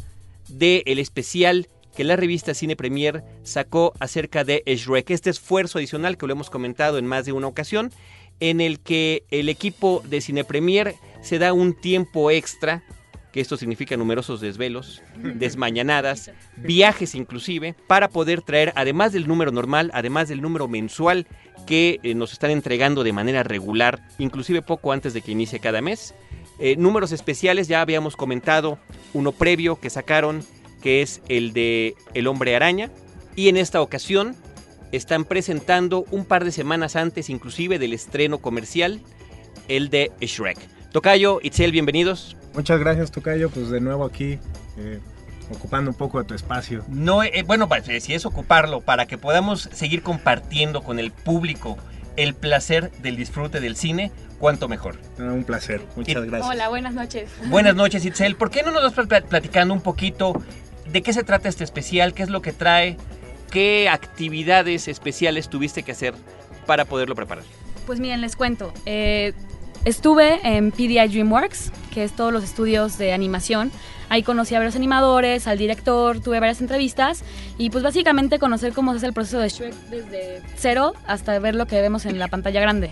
del 0.48 0.84
el 0.86 1.00
especial 1.00 1.70
que 1.98 2.04
la 2.04 2.16
revista 2.16 2.54
Cine 2.54 2.76
Premier 2.76 3.24
sacó 3.42 3.92
acerca 4.00 4.44
de 4.44 4.62
Shrek. 4.68 5.10
Este 5.10 5.32
esfuerzo 5.32 5.80
adicional 5.80 6.16
que 6.16 6.28
lo 6.28 6.34
hemos 6.34 6.52
comentado 6.52 7.00
en 7.00 7.08
más 7.08 7.26
de 7.26 7.32
una 7.32 7.48
ocasión, 7.48 7.92
en 8.40 8.62
el 8.62 8.80
que 8.80 9.24
el 9.32 9.50
equipo 9.50 10.04
de 10.08 10.22
Cine 10.22 10.44
Premier 10.44 10.94
se 11.24 11.40
da 11.40 11.54
un 11.54 11.74
tiempo 11.74 12.30
extra, 12.30 12.84
que 13.34 13.42
esto 13.42 13.58
significa 13.58 13.98
numerosos 13.98 14.42
desvelos, 14.42 15.02
desmañanadas, 15.16 16.30
viajes 16.56 17.16
inclusive, 17.16 17.74
para 17.88 18.10
poder 18.10 18.44
traer, 18.44 18.74
además 18.76 19.12
del 19.12 19.28
número 19.28 19.52
normal, 19.52 19.90
además 19.92 20.30
del 20.30 20.44
número 20.44 20.68
mensual 20.68 21.26
que 21.66 22.00
eh, 22.04 22.14
nos 22.14 22.32
están 22.32 22.52
entregando 22.52 23.04
de 23.04 23.14
manera 23.14 23.42
regular, 23.42 24.08
inclusive 24.20 24.62
poco 24.62 24.92
antes 24.92 25.16
de 25.16 25.24
que 25.24 25.32
inicie 25.32 25.60
cada 25.60 25.82
mes. 25.82 26.14
Eh, 26.60 26.76
números 26.78 27.12
especiales, 27.12 27.68
ya 27.68 27.82
habíamos 27.82 28.16
comentado 28.16 28.78
uno 29.16 29.32
previo 29.32 29.80
que 29.80 29.90
sacaron, 29.90 30.44
que 30.82 31.02
es 31.02 31.22
el 31.30 31.54
de 31.54 31.96
El 32.14 32.28
hombre 32.28 32.56
araña, 32.56 32.92
y 33.36 33.50
en 33.50 33.58
esta 33.58 33.82
ocasión 33.82 34.36
están 34.92 35.26
presentando 35.26 36.06
un 36.12 36.26
par 36.26 36.46
de 36.46 36.52
semanas 36.52 36.96
antes 36.96 37.30
inclusive 37.30 37.80
del 37.80 37.94
estreno 37.94 38.40
comercial, 38.40 39.02
el 39.68 39.90
de 39.90 40.12
Shrek. 40.22 40.58
Tocayo, 40.92 41.40
Itzel, 41.44 41.72
bienvenidos. 41.72 42.38
Muchas 42.54 42.80
gracias, 42.80 43.12
Tocayo. 43.12 43.50
Pues 43.50 43.70
de 43.70 43.82
nuevo 43.82 44.06
aquí, 44.06 44.40
eh, 44.78 45.00
ocupando 45.54 45.92
un 45.92 45.98
poco 45.98 46.20
de 46.20 46.26
tu 46.26 46.34
espacio. 46.34 46.84
No, 46.88 47.24
eh, 47.24 47.44
bueno, 47.46 47.68
pues, 47.68 47.86
si 48.04 48.14
es 48.14 48.26
ocuparlo 48.26 48.82
para 48.82 49.06
que 49.06 49.18
podamos 49.18 49.70
seguir 49.74 50.02
compartiendo 50.02 50.82
con 50.84 51.00
el 51.00 51.12
público 51.12 51.78
el 52.16 52.34
placer 52.34 52.92
del 53.04 53.16
disfrute 53.16 53.60
del 53.60 53.76
cine, 53.76 54.12
cuanto 54.40 54.68
mejor. 54.68 54.98
Ah, 55.20 55.32
un 55.34 55.44
placer, 55.44 55.82
muchas 55.96 56.26
gracias. 56.26 56.50
Hola, 56.50 56.70
buenas 56.70 56.94
noches. 56.94 57.30
Buenas 57.48 57.76
noches, 57.76 58.04
Itzel. 58.06 58.36
¿Por 58.36 58.50
qué 58.50 58.64
no 58.64 58.72
nos 58.72 58.96
vas 58.96 59.08
platicando 59.24 59.74
un 59.74 59.82
poquito 59.82 60.34
de 60.92 61.02
qué 61.02 61.14
se 61.14 61.24
trata 61.24 61.50
este 61.50 61.64
especial? 61.64 62.14
¿Qué 62.14 62.24
es 62.24 62.30
lo 62.30 62.42
que 62.42 62.54
trae? 62.54 62.98
¿Qué 63.52 63.90
actividades 63.90 64.88
especiales 64.88 65.50
tuviste 65.50 65.84
que 65.84 65.92
hacer 65.92 66.14
para 66.66 66.86
poderlo 66.86 67.16
preparar? 67.16 67.44
Pues 67.86 68.00
miren, 68.00 68.22
les 68.22 68.36
cuento. 68.36 68.74
Eh, 68.86 69.34
Estuve 69.88 70.42
en 70.44 70.72
PDI 70.72 71.08
DreamWorks, 71.08 71.72
que 71.94 72.04
es 72.04 72.12
todos 72.12 72.34
los 72.34 72.44
estudios 72.44 72.98
de 72.98 73.14
animación. 73.14 73.72
Ahí 74.10 74.22
conocí 74.22 74.54
a 74.54 74.60
varios 74.60 74.76
animadores, 74.76 75.48
al 75.48 75.58
director, 75.58 76.20
tuve 76.20 76.42
varias 76.42 76.60
entrevistas 76.60 77.24
y 77.58 77.70
pues 77.70 77.86
básicamente 77.86 78.38
conocer 78.38 78.74
cómo 78.74 78.92
se 78.92 78.98
hace 78.98 79.06
el 79.08 79.14
proceso 79.14 79.40
de 79.40 79.48
Shrek 79.48 79.74
desde 79.90 80.42
cero 80.58 80.94
hasta 81.06 81.40
ver 81.40 81.56
lo 81.56 81.68
que 81.68 81.82
vemos 81.82 82.06
en 82.06 82.20
la 82.20 82.28
pantalla 82.28 82.60
grande. 82.60 82.92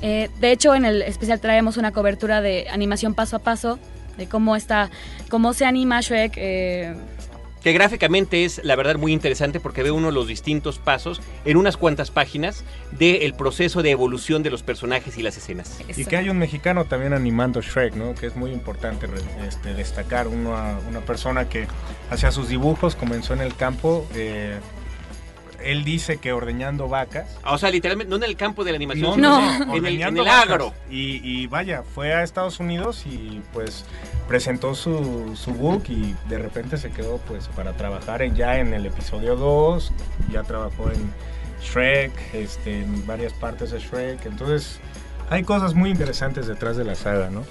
Eh, 0.00 0.30
de 0.40 0.52
hecho, 0.52 0.76
en 0.76 0.84
el 0.84 1.02
especial 1.02 1.40
traemos 1.40 1.76
una 1.76 1.90
cobertura 1.90 2.40
de 2.40 2.68
animación 2.70 3.14
paso 3.14 3.34
a 3.34 3.38
paso, 3.40 3.80
de 4.16 4.28
cómo 4.28 4.54
está, 4.54 4.90
cómo 5.28 5.54
se 5.54 5.64
anima 5.64 6.00
Shrek. 6.00 6.34
Eh, 6.36 6.94
que 7.62 7.72
gráficamente 7.72 8.44
es 8.44 8.60
la 8.64 8.76
verdad 8.76 8.96
muy 8.96 9.12
interesante 9.12 9.60
porque 9.60 9.82
ve 9.82 9.90
uno 9.90 10.10
los 10.10 10.26
distintos 10.26 10.78
pasos 10.78 11.20
en 11.44 11.56
unas 11.56 11.76
cuantas 11.76 12.10
páginas 12.10 12.64
del 12.92 13.34
proceso 13.34 13.82
de 13.82 13.90
evolución 13.90 14.42
de 14.42 14.50
los 14.50 14.62
personajes 14.62 15.18
y 15.18 15.22
las 15.22 15.36
escenas. 15.36 15.78
Y 15.96 16.04
que 16.04 16.16
hay 16.16 16.30
un 16.30 16.38
mexicano 16.38 16.84
también 16.84 17.12
animando 17.12 17.60
Shrek, 17.60 17.94
¿no? 17.94 18.14
Que 18.14 18.26
es 18.26 18.36
muy 18.36 18.52
importante 18.52 19.06
este, 19.46 19.74
destacar 19.74 20.28
una, 20.28 20.78
una 20.88 21.00
persona 21.00 21.48
que 21.48 21.66
hacía 22.10 22.30
sus 22.30 22.48
dibujos, 22.48 22.94
comenzó 22.94 23.34
en 23.34 23.40
el 23.40 23.54
campo. 23.54 24.06
Eh, 24.14 24.58
él 25.68 25.84
dice 25.84 26.16
que 26.16 26.32
ordeñando 26.32 26.88
vacas. 26.88 27.36
O 27.44 27.58
sea, 27.58 27.70
literalmente, 27.70 28.08
no 28.08 28.16
en 28.16 28.22
el 28.22 28.36
campo 28.36 28.64
de 28.64 28.72
la 28.72 28.76
animación, 28.76 29.20
no, 29.20 29.76
en, 29.76 29.84
el, 29.84 30.00
en 30.00 30.18
agro. 30.26 30.72
Y, 30.90 31.46
vaya, 31.48 31.82
fue 31.82 32.14
a 32.14 32.22
Estados 32.22 32.58
Unidos 32.58 33.04
y 33.04 33.42
pues 33.52 33.84
presentó 34.26 34.74
su, 34.74 35.36
su 35.36 35.52
book 35.52 35.84
y 35.88 36.14
de 36.28 36.38
repente 36.38 36.78
se 36.78 36.90
quedó 36.90 37.18
pues 37.18 37.48
para 37.48 37.74
trabajar 37.74 38.24
ya 38.32 38.58
en 38.58 38.72
el 38.72 38.86
episodio 38.86 39.36
2, 39.36 39.92
ya 40.32 40.42
trabajó 40.42 40.90
en 40.90 41.12
Shrek, 41.62 42.12
este, 42.32 42.80
en 42.80 43.06
varias 43.06 43.34
partes 43.34 43.70
de 43.70 43.78
Shrek. 43.78 44.24
Entonces, 44.24 44.80
hay 45.28 45.42
cosas 45.42 45.74
muy 45.74 45.90
interesantes 45.90 46.46
detrás 46.46 46.78
de 46.78 46.84
la 46.84 46.94
saga, 46.94 47.28
¿no? 47.28 47.44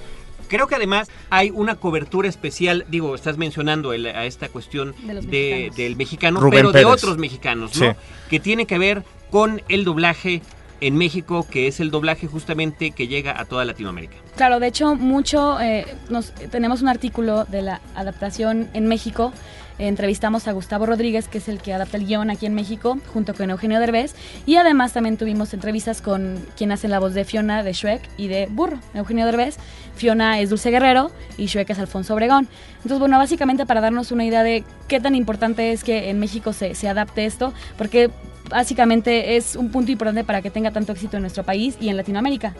Creo 0.48 0.68
que 0.68 0.76
además 0.76 1.10
hay 1.30 1.52
una 1.52 1.76
cobertura 1.76 2.28
especial, 2.28 2.86
digo, 2.90 3.16
estás 3.16 3.38
mencionando 3.38 3.92
a 3.92 4.26
esta 4.26 4.50
cuestión 4.50 4.96
del 5.04 5.96
mexicano, 5.96 6.40
pero 6.50 6.72
de 6.72 6.86
otros 6.86 7.18
mexicanos, 7.18 7.78
¿no? 7.80 7.96
Que 8.30 8.40
tiene 8.40 8.66
que 8.66 8.78
ver 8.78 9.04
con 9.30 9.62
el 9.68 9.84
doblaje 9.84 10.42
en 10.82 10.96
México, 10.96 11.46
que 11.50 11.68
es 11.68 11.80
el 11.80 11.92
doblaje 11.92 12.28
justamente 12.28 12.92
que 12.92 13.08
llega 13.08 13.40
a 13.40 13.46
toda 13.46 13.66
Latinoamérica. 13.66 14.16
Claro, 14.36 14.60
de 14.60 14.68
hecho, 14.68 14.96
mucho, 14.96 15.60
eh, 15.60 15.86
nos, 16.10 16.32
tenemos 16.52 16.82
un 16.82 16.88
artículo 16.88 17.46
de 17.46 17.62
la 17.62 17.82
adaptación 17.96 18.70
en 18.74 18.88
México 18.88 19.34
entrevistamos 19.80 20.48
a 20.48 20.52
Gustavo 20.52 20.86
Rodríguez, 20.86 21.28
que 21.28 21.38
es 21.38 21.48
el 21.48 21.60
que 21.60 21.74
adapta 21.74 21.98
el 21.98 22.06
guion 22.06 22.30
aquí 22.30 22.46
en 22.46 22.56
México, 22.56 22.98
junto 23.14 23.34
con 23.34 23.50
Eugenio 23.50 23.80
Derbez. 23.80 24.16
Y 24.46 24.56
además 24.56 24.94
también 24.94 25.18
tuvimos 25.18 25.54
entrevistas 25.54 26.02
con 26.02 26.46
quien 26.56 26.72
hace 26.72 26.88
la 26.88 27.00
voz 27.00 27.14
de 27.14 27.26
Fiona 27.26 27.64
de 27.64 27.74
Shrek 27.74 28.02
y 28.18 28.28
de 28.28 28.48
Burro, 28.50 28.80
Eugenio 28.94 29.26
Derbez. 29.26 29.58
Fiona 29.96 30.40
es 30.40 30.50
Dulce 30.50 30.72
Guerrero 30.72 31.12
y 31.38 31.48
Shrek 31.48 31.70
es 31.70 31.80
Alfonso 31.80 32.14
Obregón. 32.14 32.48
Entonces, 32.78 33.00
bueno, 33.00 33.18
básicamente 33.18 33.66
para 33.66 33.82
darnos 33.82 34.12
una 34.12 34.26
idea 34.26 34.44
de 34.44 34.64
qué 34.88 35.00
tan 35.00 35.16
importante 35.16 35.72
es 35.72 35.84
que 35.84 36.10
en 36.10 36.20
México 36.20 36.54
se, 36.54 36.76
se 36.76 36.88
adapte 36.88 37.26
esto, 37.26 37.54
porque 37.78 38.10
básicamente 38.50 39.38
es 39.38 39.56
un 39.56 39.72
punto 39.72 39.92
importante 39.92 40.24
para 40.24 40.42
que 40.42 40.50
tenga 40.50 40.72
tanto 40.72 40.92
éxito 40.92 41.18
en 41.18 41.22
nuestro 41.22 41.44
país 41.44 41.78
y 41.80 41.90
en 41.90 41.98
Latinoamérica. 41.98 42.54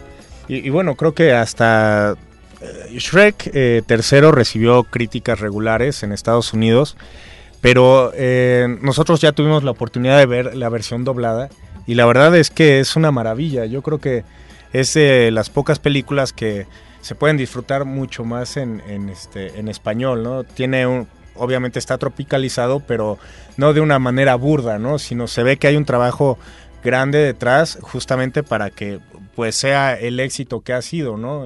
Y, 0.48 0.70
bueno, 0.70 0.96
creo 0.96 1.14
que 1.14 1.34
hasta 1.34 2.16
eh, 2.62 2.98
Shrek 2.98 3.52
eh, 3.54 3.82
tercero 3.86 4.32
recibió 4.32 4.84
críticas 4.84 5.40
regulares 5.40 6.04
en 6.04 6.14
Estados 6.14 6.54
Unidos, 6.54 6.96
pero 7.60 8.12
eh, 8.16 8.78
nosotros 8.82 9.20
ya 9.20 9.34
tuvimos 9.34 9.64
la 9.64 9.72
oportunidad 9.72 10.18
de 10.18 10.26
ver 10.26 10.56
la 10.56 10.70
versión 10.70 11.04
doblada 11.04 11.50
y 11.86 11.96
la 11.96 12.06
verdad 12.06 12.36
es 12.36 12.50
que 12.50 12.80
es 12.80 12.96
una 12.96 13.12
maravilla. 13.12 13.66
Yo 13.66 13.82
creo 13.82 14.00
que 14.00 14.24
es 14.72 14.94
de 14.94 15.32
las 15.32 15.50
pocas 15.50 15.80
películas 15.80 16.32
que 16.32 16.66
se 17.02 17.16
pueden 17.16 17.38
disfrutar 17.38 17.86
mucho 17.86 18.24
más 18.24 18.58
en, 18.58 18.82
este, 19.10 19.60
en 19.60 19.68
español, 19.68 20.24
¿no? 20.24 20.44
Tiene 20.44 20.88
un, 20.88 21.08
obviamente 21.38 21.80
está 21.80 21.98
tropicalizado, 21.98 22.80
pero 22.80 23.18
no 23.58 23.74
de 23.74 23.82
una 23.82 24.00
manera 24.00 24.36
burda, 24.36 24.80
¿no? 24.80 25.00
Sino 25.00 25.28
se 25.28 25.44
ve 25.44 25.58
que 25.58 25.68
hay 25.68 25.76
un 25.76 25.86
trabajo 25.86 26.38
grande 26.84 27.20
detrás 27.20 27.80
justamente 27.82 28.44
para 28.44 28.70
que 28.70 29.00
pues 29.36 29.56
sea 29.56 29.94
el 29.94 30.20
éxito 30.20 30.62
que 30.62 30.74
ha 30.74 30.82
sido, 30.82 31.18
¿no? 31.18 31.46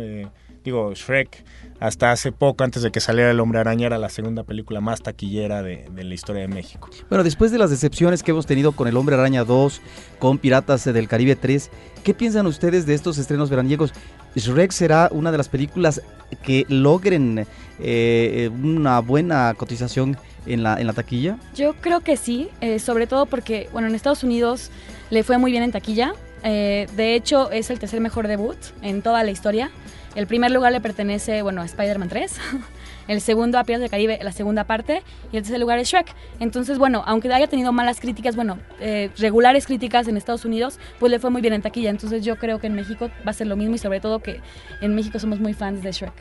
digo, 0.63 0.93
Shrek, 0.93 1.43
hasta 1.79 2.12
hace 2.12 2.31
poco, 2.31 2.63
antes 2.63 2.83
de 2.83 2.91
que 2.91 3.00
saliera 3.00 3.31
El 3.31 3.39
Hombre 3.39 3.60
Araña, 3.60 3.88
era 3.88 3.98
la 3.98 4.10
segunda 4.10 4.43
película 4.43 4.81
más 4.81 5.01
taquillera 5.01 5.63
de, 5.63 5.89
la 5.95 6.13
historia 6.13 6.43
de 6.43 6.48
México. 6.48 6.89
Bueno, 7.10 7.24
después 7.24 7.51
de 7.51 7.57
las 7.57 7.71
decepciones 7.71 8.21
que 8.21 8.31
hemos 8.31 8.45
tenido 8.45 8.74
con 8.74 8.88
El 8.88 8.98
Hombre 8.98 9.15
Araña 9.15 9.43
2, 9.43 9.81
con 10.19 10.38
Piratas 10.38 10.86
del 10.86 11.07
Caribe 11.07 11.36
3, 11.36 11.71
¿qué 12.03 12.13
piensan 12.13 12.45
ustedes 12.45 12.86
de 12.86 12.93
estos 12.93 13.17
estrenos 13.17 13.50
veraniegos? 13.50 13.93
¿Shrek 14.36 14.72
será 14.72 15.10
una 15.12 15.32
de 15.32 15.38
las 15.38 15.50
películas 15.50 16.02
que 16.44 16.66
logren 16.70 17.46
eh, 17.80 18.50
una 18.64 19.00
buena 19.00 19.54
cotización 19.56 20.18
en 20.46 20.64
la, 20.64 20.80
en 20.80 20.88
la 20.88 20.94
taquilla? 20.94 21.38
Yo 21.56 21.74
creo 21.82 22.02
que 22.02 22.18
sí, 22.18 22.50
eh, 22.62 22.80
sobre 22.80 23.08
todo 23.08 23.26
porque, 23.26 23.70
bueno, 23.72 23.88
en 23.88 23.96
Estados 23.96 24.24
Unidos 24.24 24.72
le 25.10 25.24
fue 25.24 25.38
muy 25.38 25.52
bien 25.52 25.64
en 25.64 25.72
taquilla. 25.72 26.14
Eh, 26.44 26.88
de 26.96 27.16
hecho, 27.16 27.52
es 27.52 27.70
el 27.70 27.80
tercer 27.80 28.00
mejor 28.00 28.28
debut 28.28 28.58
en 28.82 29.02
toda 29.02 29.24
la 29.24 29.32
historia. 29.32 29.70
El 30.16 30.28
primer 30.28 30.52
lugar 30.52 30.72
le 30.72 30.82
pertenece, 30.82 31.42
bueno, 31.42 31.62
a 31.62 31.66
Spider-Man 31.66 32.10
3. 32.10 32.34
el 33.08 33.22
segundo 33.22 33.58
a 33.60 33.63
Piratas 33.63 33.81
del 33.81 33.89
Caribe, 33.89 34.20
la 34.22 34.31
segunda 34.31 34.65
parte. 34.65 35.03
Y 35.31 35.38
el 35.38 35.43
tercer 35.43 35.60
lugar 35.60 35.79
es 35.79 35.89
Shrek. 35.89 36.13
Entonces, 36.39 36.77
bueno, 36.77 37.03
aunque 37.05 37.31
haya 37.31 37.48
tenido 37.48 37.72
malas 37.72 38.00
críticas, 38.00 38.36
bueno, 38.36 38.60
eh, 38.79 39.10
regulares 39.17 39.65
críticas 39.65 40.08
en 40.08 40.17
Estados 40.17 40.46
Unidos, 40.46 40.79
pues 41.00 41.12
le 41.12 41.20
fue 41.20 41.29
muy 41.29 41.41
bien 41.41 41.53
en 41.53 41.62
taquilla. 41.62 41.89
Entonces 41.89 42.24
yo 42.24 42.38
creo 42.38 42.60
que 42.60 42.67
en 42.67 42.75
México 42.75 43.10
va 43.25 43.31
a 43.31 43.34
ser 43.34 43.48
lo 43.48 43.55
mismo 43.55 43.75
y 43.75 43.77
sobre 43.77 44.00
todo 44.00 44.20
que 44.20 44.41
en 44.81 44.96
México 44.96 45.20
somos 45.20 45.39
muy 45.39 45.53
fans 45.53 45.81
de 45.84 45.91
Shrek. 45.91 46.13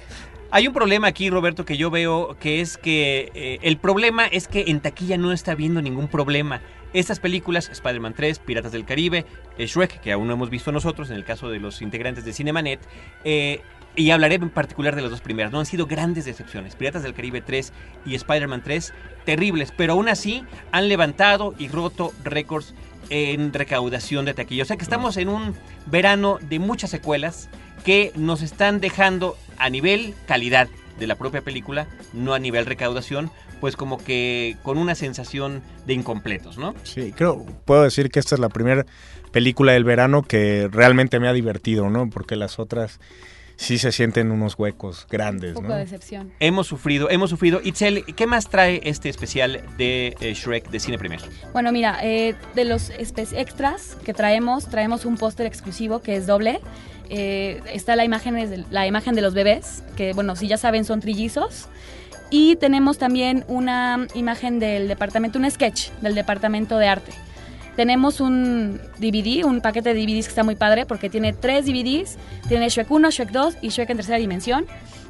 Hay 0.53 0.67
un 0.67 0.75
problema 0.75 1.07
aquí, 1.07 1.31
Roberto, 1.31 1.65
que 1.65 1.77
yo 1.77 1.91
veo, 1.91 2.37
que 2.41 2.61
es 2.61 2.77
que 2.77 3.31
eh, 3.35 3.59
el 3.63 3.77
problema 3.77 4.27
es 4.27 4.49
que 4.49 4.65
en 4.67 4.81
taquilla 4.81 5.17
no 5.17 5.31
está 5.31 5.53
habiendo 5.53 5.81
ningún 5.81 6.09
problema. 6.09 6.61
Estas 6.93 7.21
películas, 7.21 7.69
Spider-Man 7.71 8.15
3, 8.15 8.41
Piratas 8.41 8.73
del 8.73 8.85
Caribe, 8.85 9.25
Shrek, 9.59 10.01
que 10.01 10.13
aún 10.13 10.27
no 10.27 10.35
hemos 10.35 10.51
visto 10.51 10.73
nosotros, 10.73 11.11
en 11.11 11.17
el 11.17 11.25
caso 11.25 11.49
de 11.49 11.61
los 11.61 11.83
integrantes 11.83 12.25
de 12.25 12.33
Cinemanet, 12.33 12.81
eh, 13.25 13.61
y 13.97 14.11
hablaré 14.11 14.37
en 14.37 14.51
particular 14.51 14.97
de 14.97 15.03
las 15.03 15.11
dos 15.11 15.21
primeras. 15.21 15.53
No 15.53 15.59
han 15.59 15.67
sido 15.67 15.87
grandes 15.87 16.25
decepciones. 16.25 16.77
Piratas 16.77 17.03
del 17.03 17.15
Caribe 17.15 17.41
3 17.41 17.73
y 18.07 18.15
Spider-Man 18.15 18.63
3, 18.63 18.93
terribles, 19.25 19.73
pero 19.77 19.95
aún 19.95 20.09
así 20.09 20.45
han 20.73 20.89
levantado 20.89 21.55
y 21.59 21.69
roto 21.69 22.13
récords 22.25 22.75
en 23.09 23.53
recaudación 23.53 24.25
de 24.25 24.35
taquilla. 24.35 24.63
O 24.63 24.67
sea 24.67 24.77
que 24.77 24.85
estamos 24.85 25.17
en 25.17 25.29
un 25.29 25.55
verano 25.87 26.39
de 26.41 26.59
muchas 26.59 26.91
secuelas 26.91 27.51
que 27.85 28.13
nos 28.15 28.43
están 28.43 28.81
dejando 28.81 29.37
a 29.59 29.71
nivel 29.71 30.15
calidad 30.27 30.69
de 30.99 31.07
la 31.07 31.17
propia 31.17 31.43
película, 31.43 31.87
no 32.13 32.35
a 32.35 32.39
nivel 32.39 32.67
recaudación, 32.67 33.31
pues 33.61 33.77
como 33.77 33.99
que 33.99 34.57
con 34.63 34.79
una 34.79 34.95
sensación 34.95 35.63
de 35.87 35.95
incompletos, 35.95 36.59
¿no? 36.59 36.75
Sí, 36.83 37.13
creo, 37.13 37.45
puedo 37.65 37.83
decir 37.83 38.11
que 38.11 38.19
esta 38.19 38.35
es 38.35 38.41
la 38.41 38.49
primera 38.49 38.87
película 39.33 39.73
del 39.73 39.85
verano 39.85 40.23
que 40.23 40.69
realmente 40.71 41.21
me 41.21 41.29
ha 41.29 41.33
divertido, 41.33 41.91
¿no? 41.91 42.09
Porque 42.11 42.37
las 42.37 42.59
otras 42.59 43.01
sí 43.61 43.77
se 43.77 43.93
sienten 43.93 44.31
unos 44.31 44.59
huecos 44.59 45.07
grandes. 45.11 45.55
Un 45.55 45.63
poco 45.63 45.75
de 45.75 45.81
decepción. 45.81 46.33
Hemos 46.41 46.67
sufrido, 46.67 47.11
hemos 47.11 47.29
sufrido. 47.29 47.61
Itzel, 47.63 48.05
¿qué 48.17 48.27
más 48.27 48.49
trae 48.49 48.81
este 48.85 49.11
especial 49.11 49.61
de 49.77 50.17
eh, 50.21 50.33
Shrek 50.33 50.71
de 50.71 50.81
Cine 50.81 50.97
Premier? 50.99 51.21
Bueno, 51.53 51.71
mira, 51.71 51.99
eh, 52.03 52.35
de 52.55 52.65
los 52.65 52.91
extras 52.91 53.99
que 54.03 54.15
traemos, 54.15 54.69
traemos 54.69 55.05
un 55.05 55.19
póster 55.19 55.47
exclusivo 55.47 56.01
que 56.01 56.17
es 56.17 56.27
doble. 56.27 56.61
Eh, 57.11 57.61
está 57.73 57.97
la 57.97 58.05
imagen, 58.05 58.35
de, 58.35 58.65
la 58.71 58.87
imagen 58.87 59.15
de 59.15 59.21
los 59.21 59.35
bebés, 59.35 59.83
que 59.95 60.15
bueno, 60.15 60.37
si 60.37 60.49
ya 60.49 60.57
saben 60.57 60.87
son 60.87 61.01
trillizos. 61.01 61.69
Y 62.31 62.57
tenemos 62.57 62.99
también 62.99 63.45
una 63.49 64.07
imagen 64.15 64.61
del 64.61 64.89
departamento, 64.89 65.39
un 65.39 65.51
sketch 65.51 65.91
del 66.01 66.15
departamento 66.15 66.79
de 66.79 66.87
arte. 66.87 67.13
Tenemos 67.77 68.21
un 68.21 68.81
DVD, 68.99 69.45
un 69.45 69.61
paquete 69.61 69.95
de 69.95 70.01
DVDs 70.01 70.27
que 70.27 70.31
está 70.31 70.45
muy 70.45 70.55
padre 70.55 70.87
porque 70.87 71.09
tiene 71.09 71.33
tres 71.33 71.67
DVDs. 71.67 72.19
Tiene 72.49 72.69
Shrek 72.69 72.91
1, 72.91 73.11
Shrek 73.11 73.31
2 73.31 73.57
y 73.63 73.69
Shrek 73.69 73.91
en 73.91 73.97
tercera 73.97 74.19
dimensión. 74.19 74.67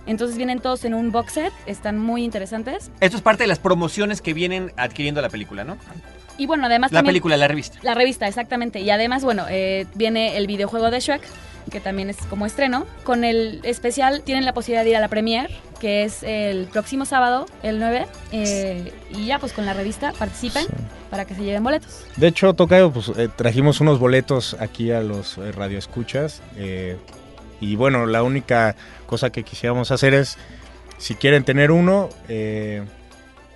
Entonces 0.06 0.36
vienen 0.36 0.60
todos 0.60 0.84
en 0.84 0.94
un 0.94 1.12
box 1.12 1.34
set, 1.34 1.52
están 1.66 1.98
muy 1.98 2.24
interesantes. 2.24 2.90
Esto 3.00 3.16
es 3.16 3.22
parte 3.22 3.44
de 3.44 3.48
las 3.48 3.58
promociones 3.58 4.22
que 4.22 4.34
vienen 4.34 4.72
adquiriendo 4.76 5.20
la 5.20 5.28
película, 5.28 5.64
¿no? 5.64 5.76
Y 6.38 6.46
bueno, 6.46 6.66
además... 6.66 6.90
La 6.90 7.02
película, 7.02 7.36
la 7.36 7.48
revista. 7.48 7.78
La 7.82 7.94
revista, 7.94 8.26
exactamente. 8.26 8.80
Y 8.80 8.90
además, 8.90 9.24
bueno, 9.24 9.44
eh, 9.50 9.86
viene 9.94 10.38
el 10.38 10.46
videojuego 10.46 10.90
de 10.90 11.00
Shrek, 11.00 11.22
que 11.70 11.80
también 11.80 12.10
es 12.10 12.16
como 12.28 12.46
estreno. 12.46 12.86
Con 13.04 13.24
el 13.24 13.60
especial 13.64 14.22
tienen 14.22 14.44
la 14.44 14.52
posibilidad 14.52 14.84
de 14.84 14.90
ir 14.90 14.96
a 14.96 15.00
la 15.00 15.08
premiere, 15.08 15.54
que 15.80 16.04
es 16.04 16.22
el 16.22 16.66
próximo 16.66 17.04
sábado, 17.04 17.46
el 17.62 17.78
9. 17.78 18.06
Eh, 18.32 18.92
y 19.10 19.26
ya, 19.26 19.38
pues 19.38 19.52
con 19.52 19.66
la 19.66 19.72
revista 19.72 20.12
participen 20.18 20.66
para 21.10 21.24
que 21.24 21.34
se 21.34 21.42
lleven 21.42 21.62
boletos. 21.62 22.04
De 22.16 22.28
hecho, 22.28 22.54
Tocayo, 22.54 22.92
pues 22.92 23.10
eh, 23.16 23.28
trajimos 23.34 23.80
unos 23.80 23.98
boletos 23.98 24.56
aquí 24.58 24.92
a 24.92 25.02
los 25.02 25.38
eh, 25.38 25.52
radioescuchas. 25.52 26.42
Eh, 26.56 26.96
y 27.60 27.76
bueno, 27.76 28.06
la 28.06 28.22
única 28.22 28.76
cosa 29.06 29.30
que 29.30 29.42
quisiéramos 29.42 29.90
hacer 29.90 30.14
es, 30.14 30.38
si 30.98 31.14
quieren 31.16 31.44
tener 31.44 31.70
uno, 31.70 32.08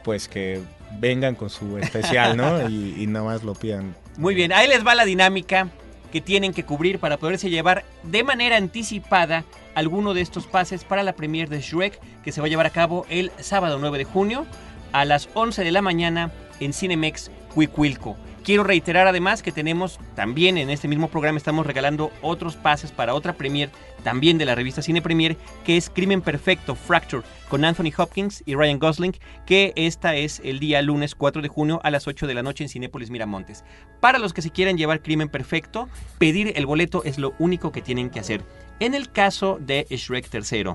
pues 0.03 0.29
que 0.29 0.61
vengan 0.99 1.35
con 1.35 1.49
su 1.49 1.79
especial, 1.79 2.37
¿no? 2.37 2.69
y, 2.69 3.03
y 3.03 3.07
nada 3.07 3.25
más 3.25 3.45
lo 3.45 3.55
pidan. 3.55 3.95
Muy 4.17 4.35
bien, 4.35 4.53
ahí 4.53 4.69
les 4.69 4.87
va 4.87 4.95
la 4.95 5.05
dinámica 5.05 5.69
que 6.15 6.21
tienen 6.21 6.55
que 6.55 6.65
cubrir 6.65 7.01
para 7.01 7.17
poderse 7.17 7.51
llevar 7.51 7.85
de 8.05 8.23
manera 8.23 8.57
anticipada 8.57 9.43
alguno 9.75 10.15
de 10.15 10.21
estos 10.21 10.47
pases 10.47 10.85
para 10.85 11.03
la 11.03 11.15
premier 11.15 11.49
de 11.49 11.61
Shrek 11.61 11.99
que 12.23 12.31
se 12.31 12.41
va 12.41 12.47
a 12.47 12.51
llevar 12.51 12.67
a 12.67 12.71
cabo 12.71 13.05
el 13.09 13.33
sábado 13.41 13.81
9 13.81 13.99
de 13.99 14.05
junio 14.05 14.47
a 14.93 15.05
las 15.05 15.29
11 15.35 15.65
de 15.65 15.73
la 15.73 15.83
mañana 15.83 16.31
en 16.61 16.73
Cinemex 16.73 17.33
Cuicuilco. 17.53 18.17
Quiero 18.45 18.63
reiterar 18.63 19.07
además 19.07 19.43
que 19.43 19.53
tenemos 19.53 19.99
también 20.15 20.59
en 20.59 20.69
este 20.69 20.87
mismo 20.87 21.09
programa 21.09 21.39
estamos 21.39 21.67
regalando 21.67 22.13
otros 22.21 22.57
pases 22.57 22.93
para 22.93 23.15
otra 23.15 23.33
premier 23.33 23.71
también 24.03 24.37
de 24.37 24.45
la 24.45 24.55
revista 24.55 24.83
Cine 24.83 25.01
Premier 25.01 25.39
que 25.65 25.79
es 25.79 25.89
Crimen 25.89 26.21
Perfecto 26.21 26.75
Fracture 26.75 27.23
con 27.49 27.65
Anthony 27.65 27.91
Hopkins 27.97 28.43
y 28.45 28.55
Ryan 28.55 28.79
Gosling 28.79 29.17
que 29.47 29.73
esta 29.77 30.15
es 30.17 30.43
el 30.45 30.59
día 30.59 30.83
lunes 30.83 31.15
4 31.15 31.41
de 31.41 31.49
junio 31.49 31.81
a 31.85 31.91
las 31.91 32.07
8 32.07 32.27
de 32.27 32.35
la 32.35 32.43
noche 32.43 32.65
en 32.65 32.69
Cinépolis 32.69 33.09
Miramontes. 33.09 33.65
Para 34.01 34.19
los 34.19 34.35
que 34.35 34.43
se 34.43 34.51
quieran 34.51 34.77
llevar 34.77 35.01
Crimen 35.01 35.31
Perfecto, 35.31 35.89
pedir 36.19 36.53
el 36.55 36.67
boleto 36.67 37.03
es 37.03 37.17
lo 37.17 37.33
único 37.39 37.73
que 37.73 37.81
tienen 37.81 38.11
que 38.11 38.21
hacer. 38.21 38.43
En 38.79 38.95
el 38.95 39.11
caso 39.11 39.57
de 39.59 39.87
Shrek 39.89 40.29
III, 40.35 40.75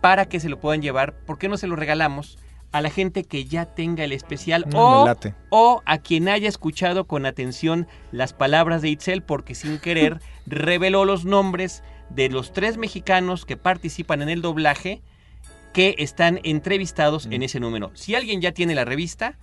para 0.00 0.30
que 0.30 0.40
se 0.40 0.48
lo 0.48 0.60
puedan 0.60 0.80
llevar, 0.80 1.12
¿por 1.12 1.36
qué 1.36 1.50
no 1.50 1.58
se 1.58 1.66
lo 1.66 1.76
regalamos? 1.76 2.38
A 2.76 2.80
la 2.82 2.90
gente 2.90 3.24
que 3.24 3.46
ya 3.46 3.64
tenga 3.64 4.04
el 4.04 4.12
especial 4.12 4.66
o, 4.74 5.10
o, 5.50 5.82
a 5.86 5.98
quien 5.98 6.28
haya 6.28 6.48
escuchado 6.48 7.06
con 7.06 7.24
atención 7.24 7.86
las 8.12 8.32
palabras 8.32 8.82
de 8.82 8.90
Itzel 8.90 9.22
porque 9.22 9.54
sin 9.54 9.78
querer 9.78 10.20
reveló 10.46 11.04
los 11.04 11.24
nombres 11.24 11.82
de 12.10 12.28
los 12.28 12.52
tres 12.52 12.76
mexicanos 12.76 13.46
que 13.46 13.56
participan 13.56 14.22
en 14.22 14.28
el 14.28 14.42
doblaje 14.42 15.00
que 15.72 15.94
están 15.98 16.40
entrevistados 16.42 17.26
en 17.26 17.42
ese 17.42 17.60
número. 17.60 17.90
Si 17.94 18.14
alguien 18.14 18.40
ya 18.40 18.52
tiene 18.52 18.74
la 18.74 18.84
revista, 18.84 19.36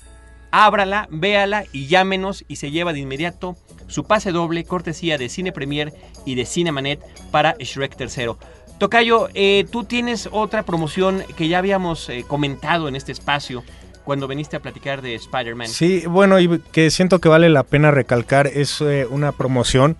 ábrala, 0.52 1.08
véala 1.12 1.66
y 1.72 1.88
llámenos 1.88 2.46
y 2.48 2.58
se 2.58 2.72
lleva 2.72 2.94
de 2.94 3.00
inmediato 3.00 3.56
su 3.88 4.06
pase 4.06 4.32
doble 4.32 4.64
cortesía 4.64 5.18
de 5.18 5.30
Cine 5.30 5.52
Premier 5.52 5.94
y 6.26 6.36
de 6.36 6.46
Cinemanet 6.46 7.02
para 7.32 7.56
Shrek 7.60 8.00
III. 8.00 8.36
Tocayo, 8.84 9.30
eh, 9.34 9.66
tú 9.72 9.86
tienes 9.86 10.28
otra 10.30 10.64
promoción 10.64 11.24
que 11.38 11.48
ya 11.48 11.60
habíamos 11.60 12.10
eh, 12.10 12.26
comentado 12.28 12.90
en 12.90 12.98
este 12.98 13.14
espacio 13.14 13.64
cuando 14.04 14.28
viniste 14.28 14.58
a 14.58 14.62
platicar 14.62 15.02
de 15.02 15.16
Spider-Man. 15.16 15.70
Sí, 15.70 16.04
bueno, 16.06 16.38
y 16.38 16.60
que 16.60 16.92
siento 16.92 17.20
que 17.20 17.30
vale 17.30 17.48
la 17.48 17.64
pena 17.64 17.92
recalcar, 17.92 18.48
es 18.48 18.82
eh, 18.82 19.08
una 19.10 19.32
promoción 19.32 19.96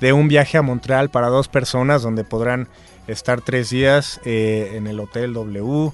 de 0.00 0.12
un 0.12 0.28
viaje 0.28 0.56
a 0.56 0.62
Montreal 0.62 1.10
para 1.10 1.26
dos 1.26 1.48
personas 1.48 2.02
donde 2.02 2.22
podrán 2.22 2.68
estar 3.08 3.40
tres 3.40 3.70
días 3.70 4.20
en 4.24 4.86
el 4.86 5.00
Hotel 5.00 5.32
W. 5.32 5.90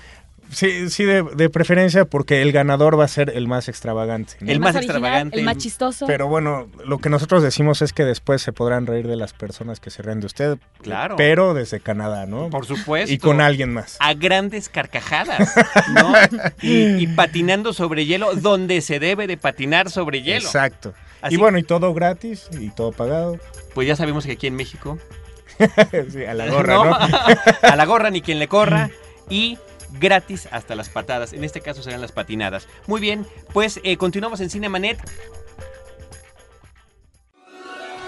Sí, 0.54 0.90
sí, 0.90 1.04
de, 1.04 1.50
preferencia 1.50 2.06
porque 2.06 2.42
el 2.42 2.52
ganador 2.52 3.00
va 3.00 3.06
a 3.06 3.08
ser 3.08 3.32
el 3.36 3.48
más 3.48 3.68
extravagante. 3.68 4.36
El, 4.42 4.60
más, 4.60 4.76
extravagante. 4.76 5.40
El 5.40 5.46
más 5.46 5.58
chistoso. 5.58 6.06
Pero 6.06 6.28
bueno, 6.28 6.68
lo 6.86 7.00
que 7.00 7.10
nosotros 7.10 7.44
decimos 7.44 7.82
es 7.82 7.94
que 7.94 8.06
después 8.06 8.42
se 8.42 8.54
podrán 8.54 8.86
reír 8.86 9.08
de 9.08 9.16
las 9.16 9.34
personas 9.34 9.80
que 9.80 9.90
se 9.90 10.02
ríen 10.02 10.20
de 10.20 10.28
usted. 10.28 10.58
Claro. 10.82 11.16
Pero 11.16 11.54
desde 11.54 11.80
Canadá, 11.80 12.26
¿no? 12.26 12.50
Por 12.50 12.66
supuesto. 12.66 13.12
Y 13.12 13.18
con 13.18 13.42
alguien 13.42 13.74
más. 13.74 13.98
A 14.00 14.14
grandes 14.14 14.70
carcajadas, 14.70 15.54
¿no? 15.94 16.14
y, 16.62 17.08
patinando 17.08 17.74
sobre 17.74 18.06
hielo 18.06 18.36
donde 18.36 18.82
se 18.82 19.00
debe 19.00 19.28
de 19.28 19.38
patinar 19.38 19.90
sobre 19.90 20.22
hielo. 20.22 20.46
Exacto. 20.46 20.94
y 21.30 21.38
bueno, 21.38 21.58
y 21.58 21.64
todo 21.64 21.94
gratis 21.94 22.48
y 22.60 22.70
todo 22.70 22.92
pagado. 22.92 23.40
Pues 23.74 23.88
ya 23.88 23.96
sabemos 23.96 24.26
que 24.26 24.34
aquí 24.34 24.48
en 24.48 24.56
México... 24.56 25.00
sí, 26.10 26.26
a 26.26 26.34
la 26.34 26.48
gorra, 26.48 26.74
¿no? 26.84 26.98
a 27.62 27.76
la 27.76 27.86
gorra 27.86 28.10
ni 28.10 28.22
quien 28.22 28.40
le 28.40 28.48
corra. 28.48 28.90
Y 29.30 29.58
gratis 30.00 30.48
hasta 30.52 30.76
las 30.76 30.90
patadas. 30.90 31.34
En 31.34 31.44
este 31.44 31.62
caso 31.62 31.84
serán 31.84 32.02
las 32.02 32.12
patinadas. 32.12 32.68
Muy 32.88 33.02
bien, 33.02 33.26
pues 33.54 33.80
eh, 33.84 33.98
continuamos 33.98 34.42
en 34.42 34.50
Cinemanet. 34.50 35.00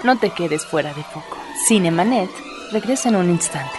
No 0.04 0.18
te 0.18 0.30
quedes 0.30 0.64
fuera 0.64 0.92
de 0.94 1.02
foco. 1.02 1.36
Cinemanet 1.66 2.30
regresa 2.72 3.08
en 3.08 3.16
un 3.16 3.30
instante. 3.30 3.76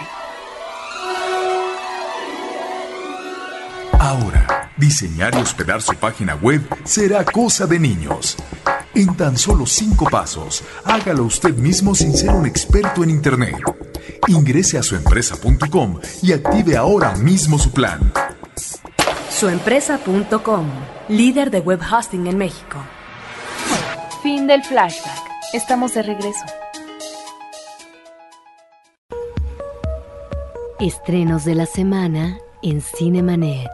Ahora, 3.98 4.70
diseñar 4.76 5.34
y 5.34 5.38
hospedar 5.38 5.82
su 5.82 5.94
página 5.94 6.34
web 6.34 6.62
será 6.84 7.24
cosa 7.24 7.66
de 7.66 7.78
niños. 7.78 8.36
En 8.94 9.14
tan 9.16 9.36
solo 9.36 9.66
cinco 9.66 10.06
pasos, 10.10 10.64
hágalo 10.84 11.24
usted 11.24 11.54
mismo 11.54 11.94
sin 11.94 12.16
ser 12.16 12.30
un 12.30 12.46
experto 12.46 13.04
en 13.04 13.10
Internet. 13.10 13.56
Ingrese 14.26 14.78
a 14.78 14.82
suempresa.com 14.82 16.00
y 16.22 16.32
active 16.32 16.76
ahora 16.76 17.14
mismo 17.14 17.58
su 17.58 17.70
plan. 17.70 18.12
Suempresa.com, 19.30 20.66
líder 21.08 21.50
de 21.50 21.60
web 21.60 21.80
hosting 21.80 22.26
en 22.26 22.38
México. 22.38 22.78
Fin 24.22 24.46
del 24.46 24.64
flashback. 24.64 25.28
Estamos 25.52 25.94
de 25.94 26.02
regreso. 26.02 26.44
Estrenos 30.80 31.44
de 31.44 31.54
la 31.54 31.66
semana 31.66 32.38
en 32.62 32.82
Cinemanet. 32.82 33.70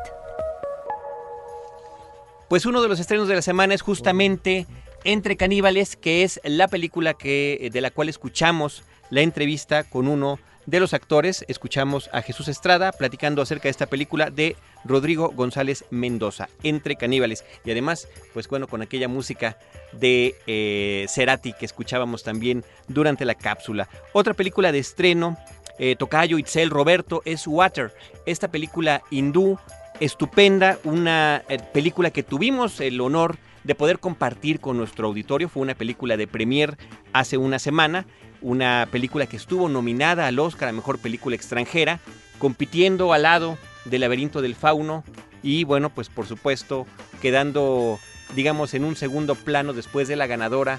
Pues 2.48 2.66
uno 2.66 2.82
de 2.82 2.88
los 2.88 3.00
estrenos 3.00 3.26
de 3.28 3.34
la 3.34 3.42
semana 3.42 3.74
es 3.74 3.82
justamente 3.82 4.66
Entre 5.04 5.36
Caníbales, 5.36 5.96
que 5.96 6.22
es 6.22 6.40
la 6.44 6.66
película 6.68 7.14
que, 7.14 7.68
de 7.70 7.80
la 7.80 7.90
cual 7.90 8.08
escuchamos 8.08 8.82
la 9.10 9.20
entrevista 9.20 9.84
con 9.84 10.08
uno 10.08 10.38
de 10.66 10.80
los 10.80 10.94
actores. 10.94 11.44
Escuchamos 11.48 12.08
a 12.12 12.22
Jesús 12.22 12.48
Estrada 12.48 12.90
platicando 12.92 13.42
acerca 13.42 13.64
de 13.64 13.70
esta 13.70 13.86
película 13.86 14.30
de 14.30 14.56
Rodrigo 14.84 15.30
González 15.30 15.84
Mendoza, 15.90 16.48
Entre 16.62 16.96
Caníbales. 16.96 17.44
Y 17.64 17.70
además, 17.70 18.08
pues 18.32 18.48
bueno, 18.48 18.66
con 18.66 18.82
aquella 18.82 19.08
música 19.08 19.58
de 19.92 20.34
eh, 20.46 21.06
Cerati 21.08 21.52
que 21.52 21.66
escuchábamos 21.66 22.22
también 22.22 22.64
durante 22.88 23.24
la 23.24 23.34
cápsula. 23.34 23.88
Otra 24.14 24.34
película 24.34 24.72
de 24.72 24.78
estreno, 24.78 25.36
eh, 25.78 25.96
Tocayo, 25.96 26.38
Itzel, 26.38 26.70
Roberto, 26.70 27.22
es 27.24 27.46
Water. 27.46 27.92
Esta 28.26 28.48
película 28.48 29.02
hindú 29.10 29.58
estupenda, 30.00 30.78
una 30.84 31.42
eh, 31.48 31.58
película 31.72 32.10
que 32.10 32.22
tuvimos 32.22 32.80
el 32.80 33.00
honor 33.00 33.36
de 33.36 33.44
poder 33.74 33.98
compartir 33.98 34.60
con 34.60 34.76
nuestro 34.76 35.08
auditorio. 35.08 35.48
Fue 35.48 35.62
una 35.62 35.74
película 35.74 36.18
de 36.18 36.26
premier 36.26 36.76
hace 37.14 37.38
una 37.38 37.58
semana, 37.58 38.06
una 38.42 38.86
película 38.90 39.26
que 39.26 39.38
estuvo 39.38 39.70
nominada 39.70 40.26
al 40.26 40.38
Oscar 40.38 40.68
a 40.68 40.72
Mejor 40.72 40.98
Película 40.98 41.34
Extranjera, 41.34 42.00
compitiendo 42.38 43.14
al 43.14 43.22
lado 43.22 43.56
del 43.86 44.02
Laberinto 44.02 44.42
del 44.42 44.54
Fauno 44.54 45.04
y 45.42 45.64
bueno, 45.64 45.90
pues 45.90 46.08
por 46.10 46.26
supuesto 46.26 46.86
quedando, 47.22 47.98
digamos, 48.34 48.74
en 48.74 48.84
un 48.84 48.96
segundo 48.96 49.34
plano 49.34 49.72
después 49.72 50.08
de 50.08 50.16
la 50.16 50.26
ganadora 50.26 50.78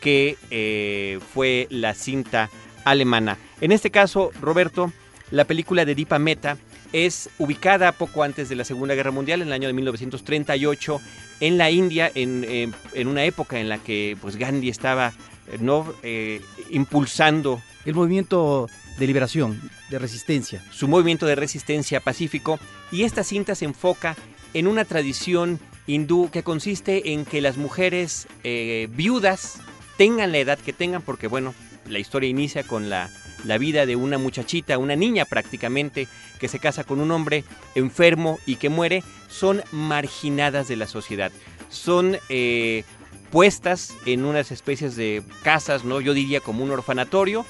que 0.00 0.36
eh, 0.50 1.18
fue 1.32 1.66
la 1.70 1.94
cinta 1.94 2.50
alemana. 2.84 3.38
En 3.60 3.72
este 3.72 3.90
caso, 3.90 4.30
Roberto, 4.40 4.92
la 5.30 5.44
película 5.44 5.84
de 5.84 5.94
Deepa 5.94 6.18
Meta 6.18 6.56
es 6.92 7.30
ubicada 7.38 7.92
poco 7.92 8.22
antes 8.22 8.48
de 8.48 8.56
la 8.56 8.64
Segunda 8.64 8.94
Guerra 8.94 9.10
Mundial, 9.10 9.42
en 9.42 9.48
el 9.48 9.52
año 9.52 9.68
de 9.68 9.74
1938, 9.74 11.00
en 11.40 11.58
la 11.58 11.70
India, 11.70 12.10
en, 12.14 12.74
una 13.06 13.24
época 13.24 13.60
en 13.60 13.68
la 13.68 13.78
que 13.78 14.16
pues, 14.20 14.36
Gandhi 14.36 14.68
estaba 14.68 15.12
eh, 15.48 15.58
no 15.60 15.92
eh, 16.02 16.40
impulsando 16.70 17.62
el 17.84 17.94
movimiento 17.94 18.68
de 18.98 19.06
liberación, 19.06 19.60
de 19.90 19.98
resistencia. 19.98 20.62
Su 20.72 20.88
movimiento 20.88 21.26
de 21.26 21.34
resistencia 21.34 22.00
pacífico. 22.00 22.58
Y 22.90 23.02
esta 23.02 23.22
cinta 23.22 23.54
se 23.54 23.64
enfoca 23.64 24.16
en 24.54 24.66
una 24.66 24.84
tradición 24.84 25.60
hindú 25.86 26.30
que 26.30 26.42
consiste 26.42 27.12
en 27.12 27.24
que 27.24 27.40
las 27.40 27.56
mujeres 27.56 28.26
eh, 28.42 28.88
viudas 28.90 29.60
tengan 29.96 30.32
la 30.32 30.38
edad 30.38 30.58
que 30.58 30.72
tengan, 30.72 31.02
porque 31.02 31.26
bueno, 31.26 31.54
la 31.88 31.98
historia 31.98 32.28
inicia 32.28 32.64
con 32.64 32.90
la 32.90 33.10
la 33.44 33.58
vida 33.58 33.86
de 33.86 33.96
una 33.96 34.18
muchachita, 34.18 34.78
una 34.78 34.96
niña 34.96 35.24
prácticamente, 35.24 36.08
que 36.38 36.48
se 36.48 36.58
casa 36.58 36.84
con 36.84 37.00
un 37.00 37.10
hombre 37.10 37.44
enfermo 37.74 38.38
y 38.46 38.56
que 38.56 38.68
muere, 38.68 39.02
son 39.28 39.62
marginadas 39.72 40.68
de 40.68 40.76
la 40.76 40.86
sociedad. 40.86 41.32
Son 41.68 42.18
eh, 42.28 42.84
puestas 43.30 43.94
en 44.06 44.24
unas 44.24 44.50
especies 44.50 44.96
de 44.96 45.22
casas, 45.42 45.84
¿no? 45.84 46.00
Yo 46.00 46.14
diría 46.14 46.40
como 46.40 46.64
un 46.64 46.70
orfanatorio, 46.70 47.44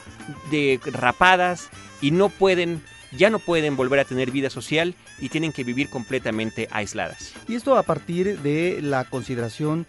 de 0.50 0.80
rapadas 0.84 1.68
y 2.00 2.10
no 2.10 2.28
pueden 2.28 2.82
ya 3.12 3.30
no 3.30 3.38
pueden 3.38 3.76
volver 3.76 4.00
a 4.00 4.04
tener 4.04 4.30
vida 4.30 4.50
social 4.50 4.94
y 5.20 5.28
tienen 5.28 5.52
que 5.52 5.64
vivir 5.64 5.88
completamente 5.88 6.68
aisladas. 6.70 7.32
Y 7.48 7.54
esto 7.54 7.76
a 7.76 7.82
partir 7.82 8.40
de 8.40 8.80
la 8.82 9.04
consideración 9.04 9.86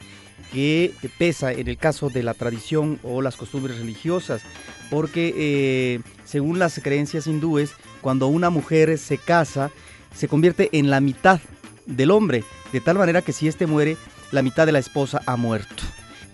que 0.52 0.94
pesa 1.18 1.52
en 1.52 1.68
el 1.68 1.78
caso 1.78 2.10
de 2.10 2.24
la 2.24 2.34
tradición 2.34 3.00
o 3.04 3.22
las 3.22 3.36
costumbres 3.36 3.78
religiosas, 3.78 4.42
porque 4.90 5.34
eh, 5.36 6.00
según 6.26 6.60
las 6.60 6.80
creencias 6.80 7.28
hindúes, 7.28 7.74
cuando 8.02 8.28
una 8.28 8.50
mujer 8.50 8.98
se 8.98 9.18
casa, 9.18 9.72
se 10.16 10.28
convierte 10.28 10.70
en 10.72 10.90
la 10.90 11.02
mitad 11.02 11.40
del 11.86 12.12
hombre, 12.12 12.44
de 12.72 12.82
tal 12.82 12.98
manera 12.98 13.22
que 13.22 13.34
si 13.34 13.48
éste 13.48 13.68
muere, 13.68 13.98
la 14.32 14.42
mitad 14.42 14.66
de 14.66 14.72
la 14.72 14.80
esposa 14.80 15.22
ha 15.26 15.36
muerto. 15.36 15.84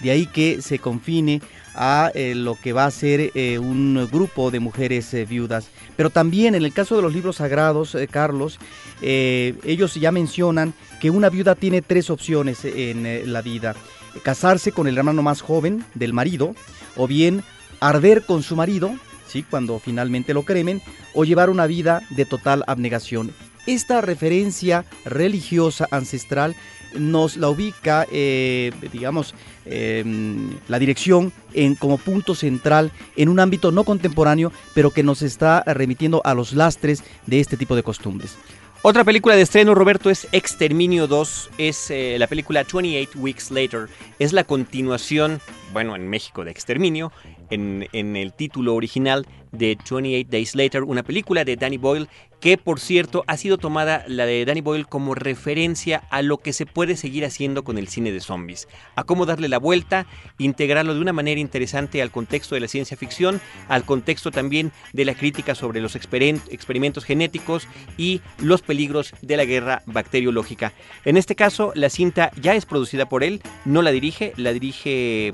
De 0.01 0.11
ahí 0.11 0.25
que 0.25 0.61
se 0.61 0.79
confine 0.79 1.41
a 1.75 2.11
eh, 2.13 2.35
lo 2.35 2.55
que 2.55 2.73
va 2.73 2.85
a 2.85 2.91
ser 2.91 3.31
eh, 3.33 3.57
un 3.57 4.07
grupo 4.11 4.51
de 4.51 4.59
mujeres 4.59 5.15
viudas. 5.27 5.69
Pero 5.95 6.09
también 6.09 6.55
en 6.55 6.63
el 6.65 6.73
caso 6.73 6.95
de 6.95 7.01
los 7.01 7.13
libros 7.13 7.37
sagrados, 7.37 7.95
Carlos, 8.11 8.59
ellos 9.01 9.95
ya 9.95 10.11
mencionan 10.11 10.73
que 10.99 11.09
una 11.09 11.29
viuda 11.29 11.55
tiene 11.55 11.81
tres 11.81 12.09
opciones 12.09 12.65
en 12.65 13.31
la 13.31 13.41
vida. 13.41 13.75
Casarse 14.21 14.71
con 14.71 14.87
el 14.87 14.97
hermano 14.97 15.23
más 15.23 15.41
joven 15.41 15.83
del 15.95 16.13
marido, 16.13 16.55
o 16.95 17.07
bien 17.07 17.43
arder 17.79 18.25
con 18.25 18.43
su 18.43 18.55
marido, 18.55 18.95
¿sí? 19.27 19.43
cuando 19.43 19.79
finalmente 19.79 20.33
lo 20.33 20.43
cremen, 20.43 20.81
o 21.13 21.25
llevar 21.25 21.49
una 21.49 21.67
vida 21.67 22.01
de 22.11 22.25
total 22.25 22.63
abnegación. 22.67 23.31
Esta 23.65 24.01
referencia 24.01 24.85
religiosa 25.05 25.87
ancestral 25.89 26.55
nos 26.99 27.37
la 27.37 27.49
ubica, 27.49 28.05
eh, 28.11 28.71
digamos, 28.91 29.33
em, 29.65 30.51
la 30.67 30.79
dirección 30.79 31.31
en, 31.53 31.75
como 31.75 31.97
punto 31.97 32.35
central 32.35 32.91
en 33.15 33.29
un 33.29 33.39
ámbito 33.39 33.71
no 33.71 33.83
contemporáneo, 33.83 34.51
pero 34.73 34.91
que 34.91 35.03
nos 35.03 35.21
está 35.21 35.63
remitiendo 35.65 36.21
a 36.25 36.33
los 36.33 36.53
lastres 36.53 37.03
de 37.25 37.39
este 37.39 37.57
tipo 37.57 37.75
de 37.75 37.83
costumbres. 37.83 38.37
Otra 38.85 39.05
película 39.05 39.37
de 39.37 39.43
estreno, 39.43 39.75
Roberto, 39.75 40.09
es 40.09 40.27
Exterminio 40.33 41.07
2. 41.07 41.51
Es 41.57 41.89
eh, 41.89 42.17
la 42.19 42.27
película 42.27 42.65
28 42.69 43.17
Weeks 43.17 43.49
Later. 43.49 43.87
Es 44.19 44.33
la 44.33 44.43
continuación, 44.43 45.39
bueno, 45.71 45.95
en 45.95 46.09
México 46.09 46.43
de 46.43 46.51
Exterminio, 46.51 47.13
en, 47.49 48.15
el 48.15 48.33
título 48.33 48.75
original 48.75 49.25
de 49.51 49.77
28 49.91 50.29
Days 50.29 50.55
Later, 50.55 50.83
una 50.83 51.03
película 51.03 51.45
de 51.45 51.55
Danny 51.55 51.77
Boyle 51.77 52.07
que 52.43 52.57
por 52.57 52.81
cierto 52.81 53.23
ha 53.27 53.37
sido 53.37 53.57
tomada 53.57 54.03
la 54.05 54.25
de 54.25 54.43
Danny 54.43 54.59
Boyle 54.59 54.85
como 54.85 55.15
referencia 55.15 56.03
a 56.09 56.21
lo 56.21 56.39
que 56.39 56.51
se 56.51 56.65
puede 56.65 56.97
seguir 56.97 57.23
haciendo 57.23 57.63
con 57.63 57.77
el 57.77 57.87
cine 57.87 58.11
de 58.11 58.19
zombies, 58.19 58.67
a 58.97 59.05
cómo 59.05 59.25
darle 59.25 59.47
la 59.47 59.59
vuelta, 59.59 60.07
integrarlo 60.39 60.93
de 60.93 60.99
una 60.99 61.13
manera 61.13 61.39
interesante 61.39 62.01
al 62.01 62.11
contexto 62.11 62.55
de 62.55 62.59
la 62.59 62.67
ciencia 62.67 62.97
ficción, 62.97 63.39
al 63.69 63.85
contexto 63.85 64.29
también 64.29 64.73
de 64.91 65.05
la 65.05 65.13
crítica 65.13 65.55
sobre 65.55 65.79
los 65.79 65.95
experimentos 65.95 67.05
genéticos 67.05 67.69
y 67.97 68.19
los 68.39 68.61
peligros 68.61 69.13
de 69.21 69.37
la 69.37 69.45
guerra 69.45 69.81
bacteriológica. 69.85 70.73
En 71.05 71.15
este 71.15 71.35
caso, 71.35 71.71
la 71.75 71.89
cinta 71.89 72.29
ya 72.41 72.55
es 72.55 72.65
producida 72.65 73.07
por 73.07 73.23
él, 73.23 73.41
no 73.63 73.81
la 73.81 73.91
dirige, 73.91 74.33
la 74.35 74.51
dirige 74.51 75.31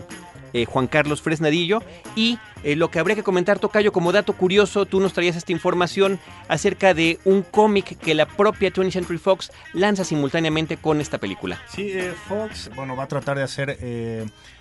eh, 0.54 0.66
Juan 0.66 0.88
Carlos 0.88 1.22
Fresnadillo. 1.22 1.82
Y 2.16 2.38
eh, 2.64 2.76
lo 2.76 2.92
que 2.92 3.00
habría 3.00 3.16
que 3.16 3.24
comentar, 3.24 3.60
Tocayo, 3.60 3.92
como 3.92 4.12
dato 4.12 4.34
curioso, 4.34 4.86
tú 4.86 5.00
nos 5.00 5.14
traías 5.14 5.36
esta 5.36 5.52
información 5.52 6.20
acerca 6.48 6.94
de 6.94 7.20
un 7.26 7.42
cómic 7.42 7.98
que 8.00 8.14
la 8.14 8.26
propia 8.26 8.72
20th 8.72 8.92
Century 8.92 9.18
Fox 9.18 9.52
lanza 9.74 10.04
simultáneamente 10.04 10.78
con 10.78 11.02
esta 11.02 11.18
película. 11.18 11.62
Sí, 11.68 11.92
eh, 11.92 12.14
Fox, 12.28 12.70
bueno, 12.76 12.96
va 12.96 13.04
a 13.04 13.08
tratar 13.08 13.38
de 13.38 13.44
hacer 13.44 13.78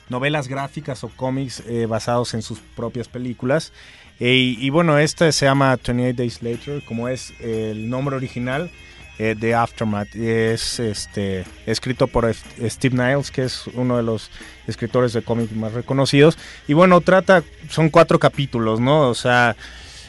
novelas 0.08 0.48
gráficas 0.48 1.04
o 1.04 1.08
cómics 1.08 1.62
basados 1.88 2.34
en 2.34 2.42
sus 2.42 2.60
propias 2.60 3.08
películas. 3.08 3.72
y 4.18 4.70
bueno, 4.70 4.98
este 4.98 5.32
se 5.32 5.46
llama 5.46 5.76
28 5.76 6.16
Days 6.16 6.42
Later, 6.42 6.82
como 6.84 7.08
es 7.08 7.32
el 7.40 7.88
nombre 7.88 8.16
original 8.16 8.70
eh, 9.18 9.36
The 9.38 9.54
Aftermath. 9.54 10.14
Es 10.14 10.80
este, 10.80 11.44
escrito 11.66 12.06
por 12.06 12.32
Steve 12.32 12.96
Niles, 12.96 13.30
que 13.30 13.44
es 13.44 13.66
uno 13.74 13.96
de 13.96 14.02
los 14.02 14.30
escritores 14.66 15.12
de 15.12 15.22
cómics 15.22 15.52
más 15.52 15.72
reconocidos. 15.72 16.38
Y 16.66 16.74
bueno, 16.74 17.00
trata, 17.00 17.42
son 17.68 17.90
cuatro 17.90 18.18
capítulos, 18.18 18.80
¿no? 18.80 19.08
O 19.08 19.14
sea, 19.14 19.56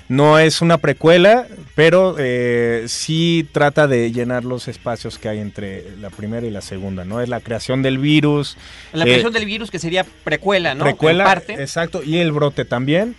no 0.09 0.39
es 0.39 0.61
una 0.61 0.79
precuela, 0.79 1.47
pero 1.75 2.15
eh, 2.17 2.85
sí 2.87 3.47
trata 3.51 3.87
de 3.87 4.11
llenar 4.11 4.43
los 4.43 4.67
espacios 4.67 5.19
que 5.19 5.29
hay 5.29 5.37
entre 5.37 5.95
la 5.97 6.09
primera 6.09 6.47
y 6.47 6.49
la 6.49 6.61
segunda, 6.61 7.05
¿no? 7.05 7.21
Es 7.21 7.29
la 7.29 7.41
creación 7.41 7.83
del 7.83 7.99
virus. 7.99 8.57
La 8.91 9.05
creación 9.05 9.31
eh, 9.31 9.39
del 9.39 9.45
virus 9.45 9.69
que 9.69 9.77
sería 9.77 10.03
precuela, 10.23 10.73
¿no? 10.73 10.83
Precuela, 10.83 11.25
parte. 11.25 11.53
exacto, 11.53 12.01
y 12.03 12.17
el 12.17 12.31
brote 12.31 12.65
también. 12.65 13.15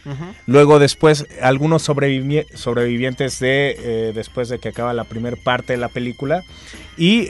Luego 0.47 0.81
después 0.81 1.27
algunos 1.41 1.83
sobrevivientes 1.83 3.39
de 3.39 3.77
eh, 3.79 4.13
después 4.13 4.49
de 4.49 4.59
que 4.59 4.71
acaba 4.71 4.93
la 4.93 5.05
primera 5.05 5.37
parte 5.37 5.75
de 5.75 5.77
la 5.77 5.89
película 5.89 6.43
y 6.99 7.29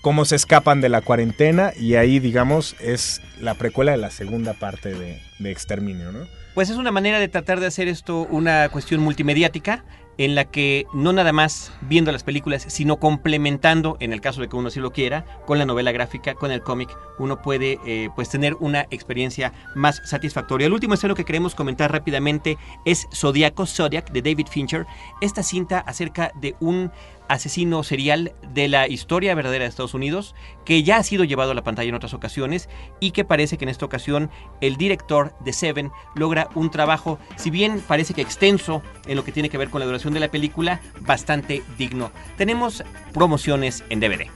cómo 0.00 0.24
se 0.24 0.34
escapan 0.34 0.80
de 0.80 0.88
la 0.88 1.00
cuarentena 1.00 1.72
y 1.78 1.94
ahí 1.94 2.18
digamos 2.18 2.74
es 2.80 3.22
la 3.40 3.54
precuela 3.54 3.92
de 3.92 3.98
la 3.98 4.10
segunda 4.10 4.52
parte 4.52 4.92
de, 4.92 5.22
de 5.38 5.50
Exterminio, 5.52 6.10
¿no? 6.10 6.26
Pues 6.54 6.70
es 6.70 6.76
una 6.76 6.92
manera 6.92 7.18
de 7.18 7.26
tratar 7.26 7.58
de 7.58 7.66
hacer 7.66 7.88
esto 7.88 8.28
una 8.30 8.68
cuestión 8.68 9.00
multimediática 9.00 9.84
en 10.18 10.36
la 10.36 10.44
que 10.44 10.86
no 10.94 11.12
nada 11.12 11.32
más 11.32 11.72
viendo 11.80 12.12
las 12.12 12.22
películas, 12.22 12.64
sino 12.68 12.98
complementando, 12.98 13.96
en 13.98 14.12
el 14.12 14.20
caso 14.20 14.40
de 14.40 14.48
que 14.48 14.54
uno 14.54 14.70
sí 14.70 14.78
lo 14.78 14.92
quiera, 14.92 15.24
con 15.46 15.58
la 15.58 15.66
novela 15.66 15.90
gráfica, 15.90 16.34
con 16.34 16.52
el 16.52 16.62
cómic, 16.62 16.96
uno 17.18 17.42
puede 17.42 17.80
eh, 17.84 18.08
pues 18.14 18.28
tener 18.28 18.54
una 18.60 18.82
experiencia 18.92 19.52
más 19.74 20.00
satisfactoria. 20.04 20.68
El 20.68 20.72
último 20.72 20.94
esceno 20.94 21.16
que 21.16 21.24
queremos 21.24 21.56
comentar 21.56 21.90
rápidamente 21.90 22.56
es 22.84 23.08
Zodiaco 23.12 23.66
Zodiac 23.66 24.12
de 24.12 24.22
David 24.22 24.46
Fincher, 24.48 24.86
esta 25.20 25.42
cinta 25.42 25.80
acerca 25.80 26.30
de 26.40 26.54
un 26.60 26.92
asesino 27.28 27.82
serial 27.82 28.32
de 28.52 28.68
la 28.68 28.88
historia 28.88 29.34
verdadera 29.34 29.64
de 29.64 29.68
Estados 29.68 29.94
Unidos, 29.94 30.34
que 30.64 30.82
ya 30.82 30.96
ha 30.96 31.02
sido 31.02 31.24
llevado 31.24 31.52
a 31.52 31.54
la 31.54 31.64
pantalla 31.64 31.88
en 31.88 31.94
otras 31.94 32.14
ocasiones 32.14 32.68
y 33.00 33.10
que 33.12 33.24
parece 33.24 33.58
que 33.58 33.64
en 33.64 33.68
esta 33.68 33.86
ocasión 33.86 34.30
el 34.60 34.76
director 34.76 35.34
de 35.40 35.52
Seven 35.52 35.90
logra 36.14 36.48
un 36.54 36.70
trabajo, 36.70 37.18
si 37.36 37.50
bien 37.50 37.82
parece 37.86 38.14
que 38.14 38.22
extenso 38.22 38.82
en 39.06 39.16
lo 39.16 39.24
que 39.24 39.32
tiene 39.32 39.48
que 39.48 39.58
ver 39.58 39.70
con 39.70 39.80
la 39.80 39.86
duración 39.86 40.14
de 40.14 40.20
la 40.20 40.30
película 40.30 40.80
bastante 41.00 41.62
digno. 41.78 42.10
Tenemos 42.36 42.82
promociones 43.12 43.84
en 43.90 44.00
DVD. 44.00 44.30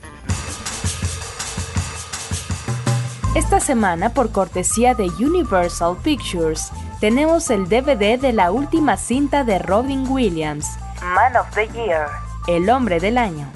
Esta 3.34 3.60
semana, 3.60 4.10
por 4.10 4.32
cortesía 4.32 4.94
de 4.94 5.04
Universal 5.04 5.96
Pictures, 6.02 6.72
tenemos 6.98 7.50
el 7.50 7.68
DVD 7.68 8.18
de 8.18 8.32
la 8.32 8.50
última 8.50 8.96
cinta 8.96 9.44
de 9.44 9.60
Robin 9.60 10.08
Williams, 10.08 10.66
Man 11.14 11.36
of 11.36 11.48
the 11.54 11.68
Year, 11.68 12.08
El 12.48 12.68
Hombre 12.70 12.98
del 12.98 13.18
Año. 13.18 13.46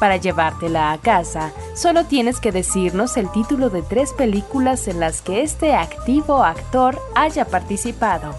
Para 0.00 0.16
llevártela 0.16 0.92
a 0.92 0.98
casa, 0.98 1.52
solo 1.74 2.04
tienes 2.04 2.40
que 2.40 2.52
decirnos 2.52 3.16
el 3.16 3.30
título 3.30 3.70
de 3.70 3.82
tres 3.82 4.12
películas 4.12 4.88
en 4.88 4.98
las 4.98 5.22
que 5.22 5.42
este 5.42 5.74
activo 5.74 6.42
actor 6.42 7.00
haya 7.14 7.44
participado. 7.44 8.34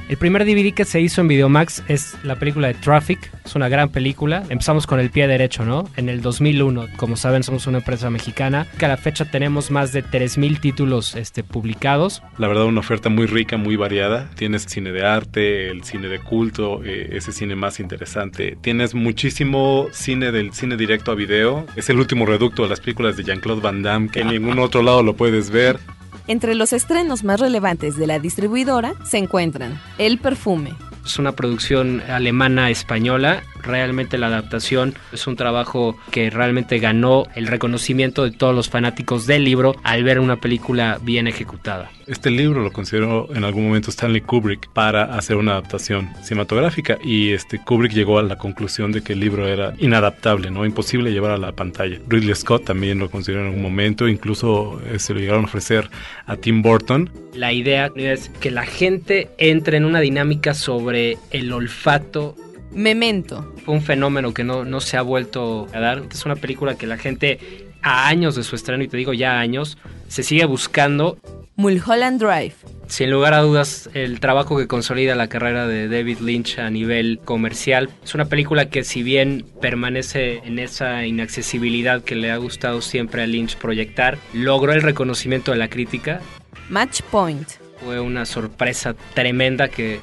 El 0.09 0.17
primer 0.17 0.43
DVD 0.43 0.73
que 0.73 0.85
se 0.85 0.99
hizo 0.99 1.21
en 1.21 1.27
Videomax 1.27 1.83
es 1.87 2.17
la 2.23 2.35
película 2.35 2.67
de 2.67 2.73
Traffic. 2.73 3.31
Es 3.45 3.53
una 3.53 3.69
gran 3.69 3.89
película. 3.89 4.43
Empezamos 4.49 4.87
con 4.87 4.99
el 4.99 5.11
pie 5.11 5.27
derecho, 5.27 5.65
¿no? 5.65 5.87
En 5.97 6.09
el 6.09 6.23
2001. 6.23 6.87
Como 6.97 7.15
saben, 7.15 7.43
somos 7.43 7.67
una 7.67 7.77
empresa 7.77 8.09
mexicana. 8.09 8.65
Que 8.79 8.85
a 8.85 8.87
la 8.87 8.97
fecha 8.97 9.25
tenemos 9.25 9.69
más 9.69 9.93
de 9.93 10.03
3.000 10.03 10.59
títulos 10.59 11.15
este, 11.15 11.43
publicados. 11.43 12.23
La 12.39 12.47
verdad, 12.47 12.65
una 12.65 12.79
oferta 12.79 13.09
muy 13.09 13.27
rica, 13.27 13.57
muy 13.57 13.75
variada. 13.75 14.31
Tienes 14.33 14.63
cine 14.63 14.91
de 14.91 15.05
arte, 15.05 15.69
el 15.69 15.83
cine 15.83 16.07
de 16.07 16.17
culto, 16.17 16.83
eh, 16.83 17.09
ese 17.11 17.31
cine 17.31 17.55
más 17.55 17.79
interesante. 17.79 18.57
Tienes 18.61 18.95
muchísimo 18.95 19.89
cine 19.91 20.31
del 20.31 20.53
cine 20.53 20.75
directo 20.75 21.11
a 21.11 21.15
video. 21.15 21.67
Es 21.75 21.87
el 21.91 21.99
último 21.99 22.25
reducto 22.25 22.63
de 22.63 22.69
las 22.69 22.79
películas 22.79 23.15
de 23.15 23.25
Jean-Claude 23.25 23.61
Van 23.61 23.83
Damme, 23.83 24.09
que 24.09 24.21
en 24.21 24.27
ningún 24.29 24.57
otro 24.57 24.81
lado 24.81 25.03
lo 25.03 25.15
puedes 25.15 25.51
ver. 25.51 25.79
Entre 26.29 26.53
los 26.53 26.73
estrenos 26.73 27.23
más 27.23 27.39
relevantes 27.39 27.97
de 27.97 28.05
la 28.05 28.19
distribuidora 28.19 28.93
se 29.03 29.17
encuentran 29.17 29.81
El 29.97 30.19
Perfume. 30.19 30.75
Es 31.03 31.17
una 31.17 31.31
producción 31.31 32.01
alemana 32.01 32.69
española 32.69 33.41
realmente 33.61 34.17
la 34.17 34.27
adaptación 34.27 34.95
es 35.11 35.27
un 35.27 35.35
trabajo 35.35 35.97
que 36.11 36.29
realmente 36.29 36.79
ganó 36.79 37.25
el 37.35 37.47
reconocimiento 37.47 38.23
de 38.23 38.31
todos 38.31 38.55
los 38.55 38.69
fanáticos 38.69 39.27
del 39.27 39.43
libro 39.43 39.75
al 39.83 40.03
ver 40.03 40.19
una 40.19 40.37
película 40.37 40.99
bien 41.01 41.27
ejecutada. 41.27 41.89
Este 42.07 42.31
libro 42.31 42.63
lo 42.63 42.71
consideró 42.71 43.27
en 43.35 43.43
algún 43.43 43.67
momento 43.67 43.91
Stanley 43.91 44.21
Kubrick 44.21 44.69
para 44.71 45.15
hacer 45.15 45.37
una 45.37 45.51
adaptación 45.51 46.09
cinematográfica 46.23 46.97
y 47.03 47.33
este 47.33 47.59
Kubrick 47.63 47.93
llegó 47.93 48.17
a 48.17 48.23
la 48.23 48.35
conclusión 48.37 48.91
de 48.91 49.03
que 49.03 49.13
el 49.13 49.19
libro 49.19 49.47
era 49.47 49.75
inadaptable, 49.77 50.49
no 50.49 50.65
imposible 50.65 51.11
llevar 51.11 51.31
a 51.31 51.37
la 51.37 51.51
pantalla. 51.51 51.99
Ridley 52.07 52.33
Scott 52.33 52.65
también 52.65 52.97
lo 52.97 53.11
consideró 53.11 53.41
en 53.41 53.47
algún 53.47 53.61
momento, 53.61 54.07
incluso 54.07 54.81
eh, 54.91 54.97
se 54.97 55.13
lo 55.13 55.19
llegaron 55.19 55.43
a 55.43 55.47
ofrecer 55.47 55.89
a 56.25 56.35
Tim 56.35 56.61
Burton. 56.61 57.11
La 57.35 57.53
idea 57.53 57.91
es 57.95 58.29
que 58.39 58.49
la 58.49 58.65
gente 58.65 59.29
entre 59.37 59.77
en 59.77 59.85
una 59.85 59.99
dinámica 59.99 60.53
sobre 60.53 61.17
el 61.31 61.51
olfato 61.51 62.35
Memento. 62.71 63.53
Fue 63.65 63.73
un 63.73 63.81
fenómeno 63.81 64.33
que 64.33 64.43
no, 64.43 64.65
no 64.65 64.81
se 64.81 64.97
ha 64.97 65.01
vuelto 65.01 65.67
a 65.73 65.79
dar. 65.79 66.03
Es 66.11 66.25
una 66.25 66.35
película 66.35 66.75
que 66.75 66.87
la 66.87 66.97
gente 66.97 67.39
a 67.81 68.07
años 68.07 68.35
de 68.35 68.43
su 68.43 68.55
estreno, 68.55 68.83
y 68.83 68.87
te 68.87 68.97
digo 68.97 69.13
ya 69.13 69.39
años, 69.39 69.77
se 70.07 70.23
sigue 70.23 70.45
buscando. 70.45 71.17
Mulholland 71.55 72.21
Drive. 72.21 72.53
Sin 72.87 73.11
lugar 73.11 73.33
a 73.33 73.41
dudas, 73.41 73.89
el 73.93 74.19
trabajo 74.19 74.57
que 74.57 74.67
consolida 74.67 75.13
la 75.15 75.27
carrera 75.27 75.67
de 75.67 75.87
David 75.87 76.19
Lynch 76.19 76.57
a 76.57 76.69
nivel 76.69 77.19
comercial. 77.23 77.89
Es 78.03 78.15
una 78.15 78.25
película 78.25 78.69
que 78.69 78.83
si 78.83 79.03
bien 79.03 79.45
permanece 79.61 80.41
en 80.45 80.57
esa 80.57 81.05
inaccesibilidad 81.05 82.03
que 82.03 82.15
le 82.15 82.31
ha 82.31 82.37
gustado 82.37 82.81
siempre 82.81 83.21
a 83.21 83.27
Lynch 83.27 83.57
proyectar, 83.57 84.17
logró 84.33 84.73
el 84.73 84.81
reconocimiento 84.81 85.51
de 85.51 85.57
la 85.57 85.69
crítica. 85.69 86.21
Match 86.69 87.01
Point. 87.11 87.47
Fue 87.83 87.99
una 87.99 88.25
sorpresa 88.25 88.95
tremenda 89.13 89.67
que 89.67 89.99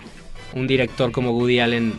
un 0.54 0.66
director 0.66 1.10
como 1.10 1.32
Woody 1.32 1.60
Allen 1.60 1.94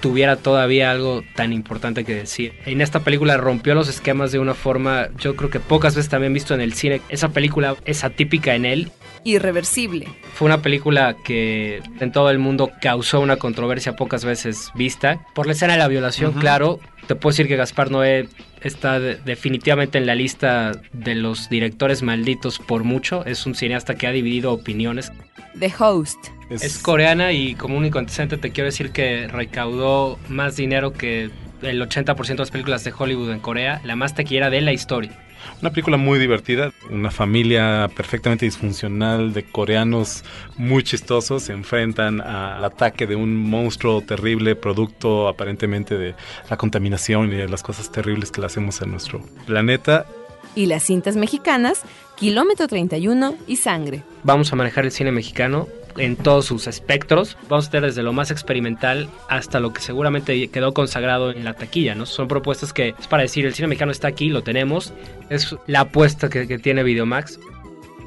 tuviera 0.00 0.36
todavía 0.36 0.90
algo 0.90 1.22
tan 1.34 1.52
importante 1.52 2.04
que 2.04 2.14
decir. 2.14 2.54
En 2.66 2.80
esta 2.80 3.00
película 3.00 3.36
rompió 3.36 3.74
los 3.74 3.88
esquemas 3.88 4.32
de 4.32 4.38
una 4.38 4.54
forma, 4.54 5.08
yo 5.18 5.36
creo 5.36 5.50
que 5.50 5.60
pocas 5.60 5.94
veces 5.94 6.10
también 6.10 6.32
visto 6.32 6.54
en 6.54 6.60
el 6.60 6.74
cine. 6.74 7.00
Esa 7.08 7.30
película 7.30 7.76
es 7.84 8.04
atípica 8.04 8.54
en 8.54 8.64
él. 8.64 8.90
Irreversible. 9.24 10.08
Fue 10.34 10.46
una 10.46 10.62
película 10.62 11.16
que 11.24 11.82
en 12.00 12.12
todo 12.12 12.30
el 12.30 12.38
mundo 12.38 12.70
causó 12.80 13.20
una 13.20 13.36
controversia 13.36 13.96
pocas 13.96 14.24
veces 14.24 14.70
vista. 14.74 15.20
Por 15.34 15.46
la 15.46 15.52
escena 15.52 15.74
de 15.74 15.78
la 15.78 15.88
violación, 15.88 16.32
claro. 16.32 16.80
Te 17.06 17.14
puedo 17.14 17.32
decir 17.32 17.48
que 17.48 17.56
Gaspar 17.56 17.90
Noé 17.90 18.28
está 18.62 19.00
definitivamente 19.00 19.98
en 19.98 20.06
la 20.06 20.14
lista 20.14 20.72
de 20.92 21.14
los 21.14 21.48
directores 21.48 22.02
malditos 22.02 22.58
por 22.58 22.84
mucho. 22.84 23.24
Es 23.24 23.46
un 23.46 23.54
cineasta 23.54 23.94
que 23.94 24.06
ha 24.06 24.12
dividido 24.12 24.52
opiniones. 24.52 25.12
The 25.58 25.72
Host. 25.78 26.18
Es, 26.50 26.78
coreana 26.78 27.32
y 27.32 27.54
como 27.54 27.76
único 27.76 27.98
antecedente 27.98 28.38
te 28.38 28.50
quiero 28.52 28.66
decir 28.66 28.90
que 28.90 29.28
recaudó 29.28 30.18
más 30.28 30.56
dinero 30.56 30.92
que 30.92 31.30
el 31.62 31.82
80% 31.82 32.26
de 32.26 32.34
las 32.36 32.50
películas 32.50 32.84
de 32.84 32.92
Hollywood 32.96 33.32
en 33.32 33.40
Corea, 33.40 33.80
la 33.84 33.96
más 33.96 34.14
taquillera 34.14 34.48
de 34.48 34.60
la 34.60 34.72
historia. 34.72 35.27
Una 35.60 35.70
película 35.70 35.96
muy 35.96 36.18
divertida, 36.18 36.72
una 36.90 37.10
familia 37.10 37.90
perfectamente 37.94 38.44
disfuncional 38.44 39.32
de 39.32 39.44
coreanos 39.44 40.24
muy 40.56 40.82
chistosos 40.82 41.44
se 41.44 41.52
enfrentan 41.52 42.20
al 42.20 42.64
ataque 42.64 43.06
de 43.06 43.16
un 43.16 43.36
monstruo 43.36 44.00
terrible, 44.00 44.56
producto 44.56 45.28
aparentemente 45.28 45.96
de 45.96 46.14
la 46.48 46.56
contaminación 46.56 47.32
y 47.32 47.36
de 47.36 47.48
las 47.48 47.62
cosas 47.62 47.90
terribles 47.90 48.30
que 48.30 48.40
le 48.40 48.46
hacemos 48.46 48.82
a 48.82 48.86
nuestro 48.86 49.20
planeta. 49.46 50.06
Y 50.54 50.66
las 50.66 50.82
cintas 50.82 51.16
mexicanas, 51.16 51.82
Kilómetro 52.16 52.66
31 52.66 53.36
y 53.46 53.56
Sangre. 53.56 54.02
Vamos 54.24 54.52
a 54.52 54.56
manejar 54.56 54.84
el 54.84 54.92
cine 54.92 55.12
mexicano 55.12 55.68
en 55.98 56.16
todos 56.16 56.46
sus 56.46 56.66
espectros. 56.66 57.36
Vamos 57.48 57.68
a 57.68 57.70
tener 57.70 57.90
desde 57.90 58.02
lo 58.02 58.12
más 58.12 58.30
experimental 58.30 59.08
hasta 59.28 59.60
lo 59.60 59.72
que 59.72 59.80
seguramente 59.80 60.48
quedó 60.48 60.72
consagrado 60.74 61.30
en 61.30 61.44
la 61.44 61.54
taquilla, 61.54 61.94
¿no? 61.94 62.06
Son 62.06 62.28
propuestas 62.28 62.72
que 62.72 62.94
es 62.98 63.06
para 63.06 63.22
decir, 63.22 63.46
el 63.46 63.54
cine 63.54 63.68
mexicano 63.68 63.92
está 63.92 64.08
aquí, 64.08 64.28
lo 64.28 64.42
tenemos. 64.42 64.92
Es 65.30 65.56
la 65.66 65.80
apuesta 65.80 66.28
que, 66.28 66.46
que 66.46 66.58
tiene 66.58 66.82
Videomax. 66.82 67.38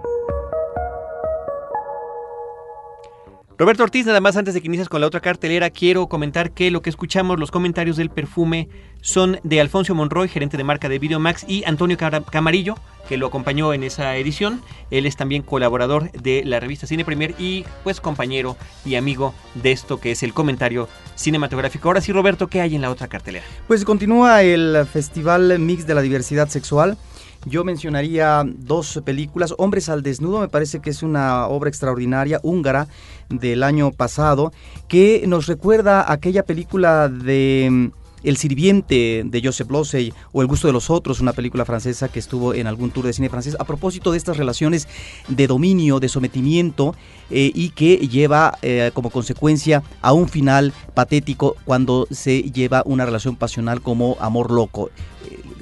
Roberto 3.58 3.84
Ortiz, 3.84 4.06
nada 4.06 4.20
más 4.20 4.36
antes 4.36 4.54
de 4.54 4.60
que 4.60 4.68
inicies 4.68 4.90
con 4.90 5.00
la 5.00 5.08
otra 5.08 5.22
cartelera, 5.22 5.70
quiero 5.70 6.08
comentar 6.08 6.52
que 6.52 6.72
lo 6.72 6.82
que 6.82 6.90
escuchamos, 6.90 7.40
los 7.40 7.52
comentarios 7.52 7.96
del 7.96 8.10
perfume, 8.10 8.68
son 9.00 9.40
de 9.44 9.62
Alfonso 9.62 9.96
Monroy, 9.96 10.28
gerente 10.28 10.58
de 10.58 10.66
marca 10.66 10.90
de 10.90 11.00
Videomax, 11.00 11.46
y 11.48 11.64
Antonio 11.64 11.98
Camarillo, 11.98 12.76
que 13.08 13.16
lo 13.16 13.28
acompañó 13.28 13.74
en 13.74 13.86
esa 13.86 14.18
edición. 14.18 14.62
Él 14.92 15.06
es 15.06 15.16
también 15.16 15.42
colaborador 15.42 16.12
de 16.12 16.44
la 16.44 16.60
revista 16.60 16.86
Cine 16.86 17.06
Premier 17.06 17.34
y 17.40 17.64
pues 17.86 18.02
compañero 18.02 18.58
y 18.84 18.96
amigo 18.96 19.34
de 19.54 19.72
esto 19.72 20.02
que 20.02 20.12
es 20.12 20.22
el 20.24 20.34
comentario 20.34 20.90
cinematográfico. 21.16 21.88
Ahora 21.88 22.02
sí, 22.02 22.12
Roberto, 22.12 22.48
¿qué 22.48 22.60
hay 22.60 22.76
en 22.76 22.82
la 22.82 22.90
otra 22.90 23.08
cartelera? 23.08 23.46
Pues 23.68 23.86
continúa 23.86 24.44
el 24.44 24.86
Festival 24.92 25.60
Mix 25.60 25.88
de 25.88 25.96
la 25.96 26.02
Diversidad 26.02 26.50
Sexual. 26.50 26.98
Yo 27.46 27.64
mencionaría 27.64 28.44
dos 28.44 29.02
películas. 29.06 29.54
Hombres 29.60 29.88
al 29.90 30.02
Desnudo 30.02 30.40
me 30.40 30.48
parece 30.48 30.80
que 30.80 30.90
es 30.90 31.04
una 31.04 31.48
obra 31.48 31.70
extraordinaria 31.70 32.40
húngara 32.42 32.88
del 33.30 33.62
año 33.62 33.92
pasado 33.92 34.52
que 34.88 35.24
nos 35.28 35.46
recuerda 35.46 36.12
aquella 36.12 36.42
película 36.42 37.08
de 37.08 37.92
El 38.24 38.38
sirviente 38.38 39.22
de 39.24 39.42
Joseph 39.44 39.70
Losey 39.70 40.12
o 40.32 40.42
El 40.42 40.48
gusto 40.48 40.66
de 40.66 40.74
los 40.74 40.90
otros, 40.90 41.20
una 41.20 41.34
película 41.34 41.66
francesa 41.66 42.08
que 42.08 42.18
estuvo 42.18 42.56
en 42.56 42.66
algún 42.66 42.90
tour 42.90 43.06
de 43.06 43.14
cine 43.14 43.30
francés, 43.30 43.56
a 43.60 43.64
propósito 43.64 44.12
de 44.12 44.18
estas 44.18 44.38
relaciones 44.38 44.88
de 45.28 45.46
dominio, 45.46 46.00
de 46.00 46.10
sometimiento 46.10 46.96
eh, 47.30 47.52
y 47.54 47.70
que 47.70 47.98
lleva 47.98 48.58
eh, 48.64 48.90
como 48.96 49.12
consecuencia 49.12 49.84
a 50.02 50.14
un 50.14 50.30
final 50.30 50.74
patético 50.96 51.58
cuando 51.64 52.08
se 52.10 52.42
lleva 52.42 52.82
una 52.88 53.06
relación 53.06 53.36
pasional 53.36 53.82
como 53.82 54.18
amor 54.20 54.50
loco. 54.50 54.90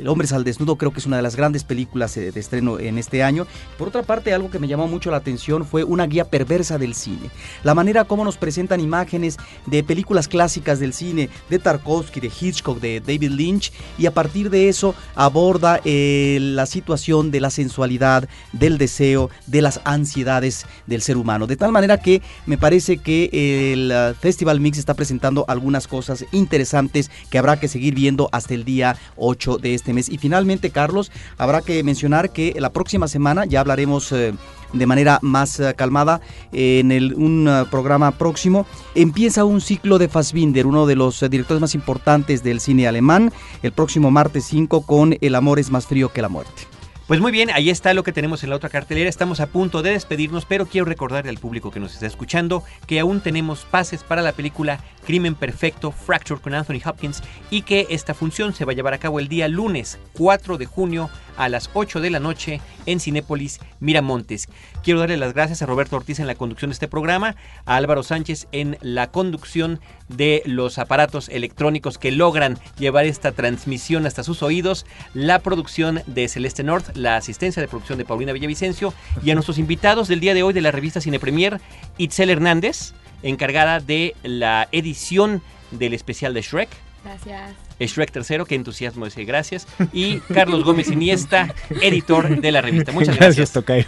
El 0.04 0.10
hombre 0.10 0.28
al 0.34 0.44
desnudo 0.44 0.76
creo 0.76 0.92
que 0.92 1.00
es 1.00 1.06
una 1.06 1.16
de 1.16 1.24
las 1.24 1.38
grandes 1.38 1.64
películas 1.64 2.18
eh, 2.18 2.34
de 2.34 2.38
estreno 2.38 2.78
en 2.78 2.98
este 2.98 3.24
año. 3.24 3.48
Por 3.78 3.88
otra 3.88 4.04
parte, 4.04 4.34
algo 4.34 4.52
que 4.52 4.60
me 4.60 4.68
llamó 4.68 4.86
mucho 4.86 5.10
la 5.12 5.16
atención 5.16 5.64
fue 5.66 5.86
una 5.86 6.08
guía 6.08 6.26
perversa 6.26 6.78
del 6.78 6.94
cine. 6.94 7.30
La 7.64 7.74
manera 7.74 8.04
como 8.04 8.26
nos 8.26 8.36
presentan 8.36 8.82
imágenes 8.82 9.38
de 9.66 9.82
películas 9.82 10.28
clásicas 10.28 10.82
del 10.82 10.92
cine, 10.92 11.30
de 11.50 11.58
Tarkovsky, 11.58 12.20
de 12.20 12.30
Hitchcock, 12.38 12.82
de 12.82 13.00
David 13.00 13.32
Lynch, 13.32 13.72
y 13.98 14.06
a 14.06 14.14
partir 14.14 14.50
de 14.50 14.68
eso 14.68 14.94
aborda 15.16 15.80
eh, 15.86 16.38
la 16.42 16.66
situación 16.66 17.32
de 17.32 17.40
la 17.40 17.50
sensualidad, 17.50 18.28
del 18.52 18.78
deseo, 18.78 19.30
de 19.48 19.62
las 19.62 19.80
ansiedades 19.86 20.66
del 20.86 21.02
ser 21.02 21.16
humano. 21.16 21.48
De 21.48 21.56
tal 21.56 21.72
manera 21.72 22.02
que 22.02 22.22
me 22.46 22.58
parece 22.58 22.98
que 22.98 23.30
el 23.72 23.90
uh, 23.90 24.14
Festival 24.20 24.60
Mix 24.60 24.80
está 24.80 24.96
presentando 24.96 25.46
algunas 25.48 25.88
cosas 25.88 26.26
interesantes 26.34 27.10
que 27.30 27.38
habrá 27.38 27.58
que 27.58 27.70
seguir 27.70 27.96
viendo 27.96 28.28
hasta 28.34 28.54
el 28.54 28.66
día 28.66 28.98
8 29.16 29.60
de 29.60 29.76
este 29.76 29.93
Y 30.10 30.18
finalmente, 30.18 30.70
Carlos, 30.70 31.12
habrá 31.38 31.62
que 31.62 31.84
mencionar 31.84 32.32
que 32.32 32.56
la 32.60 32.72
próxima 32.72 33.08
semana 33.08 33.46
ya 33.46 33.60
hablaremos... 33.60 34.12
Eh, 34.12 34.34
de 34.74 34.88
manera 34.88 35.20
más 35.22 35.60
eh, 35.60 35.74
calmada 35.78 36.20
en 36.52 36.92
un 37.14 37.48
uh, 37.48 37.66
programa 37.68 38.12
próximo. 38.12 38.66
Empieza 38.96 39.46
un 39.46 39.62
ciclo 39.62 40.00
de 40.00 40.10
Fassbinder, 40.10 40.66
uno 40.66 40.86
de 40.86 40.96
los 40.96 41.20
directores 41.30 41.62
más 41.62 41.76
importantes 41.76 42.44
del 42.44 42.60
cine 42.60 42.88
alemán, 42.88 43.32
el 43.62 43.72
próximo 43.72 44.12
martes 44.12 44.46
5 44.46 44.86
con 44.86 45.16
El 45.22 45.36
amor 45.36 45.60
es 45.60 45.70
más 45.70 45.86
frío 45.86 46.12
que 46.12 46.24
la 46.24 46.30
muerte. 46.30 46.64
Pues 47.08 47.20
muy 47.20 47.34
bien, 47.34 47.50
ahí 47.52 47.70
está 47.70 47.94
lo 47.94 48.04
que 48.04 48.14
tenemos 48.14 48.44
en 48.44 48.50
la 48.50 48.56
otra 48.56 48.70
cartelera. 48.70 49.10
Estamos 49.10 49.42
a 49.42 49.48
punto 49.48 49.82
de 49.82 49.92
despedirnos, 49.92 50.46
pero 50.46 50.66
quiero 50.66 50.86
recordarle 50.86 51.30
al 51.30 51.38
público 51.38 51.70
que 51.70 51.82
nos 51.82 51.94
está 51.94 52.08
escuchando 52.08 52.64
que 52.88 53.02
aún 53.02 53.20
tenemos 53.20 53.66
pases 53.70 54.04
para 54.04 54.22
la 54.22 54.32
película 54.32 54.80
Crimen 55.06 55.36
Perfecto, 55.36 55.92
Fracture 55.92 56.42
con 56.42 56.54
Anthony 56.54 56.82
Hopkins 56.86 57.22
y 57.50 57.64
que 57.64 57.88
esta 57.90 58.14
función 58.14 58.54
se 58.54 58.66
va 58.66 58.72
a 58.72 58.76
llevar 58.76 58.94
a 58.94 59.00
cabo 59.00 59.20
el 59.20 59.28
día 59.28 59.48
lunes 59.48 60.00
4 60.14 60.58
de 60.58 60.66
junio 60.66 61.10
a 61.38 61.50
las 61.50 61.70
8 61.74 62.00
de 62.00 62.10
la 62.10 62.20
noche 62.20 62.62
en 62.86 63.00
Cinépolis 63.00 63.60
Miramontes. 63.80 64.48
Quiero 64.84 65.00
darle 65.00 65.18
las 65.18 65.34
gracias 65.34 65.62
a 65.62 65.66
Roberto 65.66 65.96
Ortiz 65.96 66.20
en 66.20 66.28
la 66.28 66.36
conducción 66.36 66.70
de 66.70 66.74
este 66.74 66.88
programa, 66.88 67.36
a 67.66 67.76
Álvaro 67.76 68.04
Sánchez 68.04 68.48
en 68.52 68.78
la 68.82 69.12
conducción 69.12 69.80
de 70.10 70.44
los 70.46 70.78
aparatos 70.78 71.30
electrónicos 71.30 71.98
que 71.98 72.12
logran 72.12 72.60
llevar 72.78 73.06
esta 73.06 73.32
transmisión 73.32 74.06
hasta 74.06 74.24
sus 74.24 74.44
oídos, 74.44 74.86
la 75.14 75.40
producción 75.40 76.02
de 76.08 76.28
Celeste 76.28 76.64
North, 76.64 76.96
la 76.96 77.16
asistencia 77.16 77.62
de 77.62 77.68
producción 77.68 77.98
de 77.98 78.06
Paulina 78.06 78.34
Villavicencio 78.34 78.94
y 79.24 79.32
a 79.32 79.34
nuestros 79.36 79.58
invitados 79.58 80.08
del 80.08 80.20
día 80.20 80.34
de 80.34 80.44
hoy 80.44 80.54
de 80.54 80.62
la 80.62 80.72
revista 80.72 81.02
Cine 81.02 81.20
Premier, 81.20 81.60
Itzel 81.98 82.30
Hernández, 82.30 82.94
encargada 83.24 83.80
de 83.80 84.16
la 84.24 84.68
edición 84.72 85.42
del 85.72 85.94
especial 85.94 86.34
de 86.34 86.42
Shrek. 86.42 86.70
Gracias. 87.04 87.56
Shrek 87.80 88.12
tercero, 88.12 88.46
qué 88.46 88.56
entusiasmo 88.56 89.06
ese, 89.06 89.26
gracias. 89.26 89.68
Y 89.92 90.20
Carlos 90.20 90.64
Gómez 90.64 90.90
Iniesta, 90.90 91.54
editor 91.82 92.40
de 92.40 92.52
la 92.52 92.62
revista. 92.62 92.92
Muchas 92.92 93.18
gracias. 93.18 93.52
Gracias. 93.54 93.88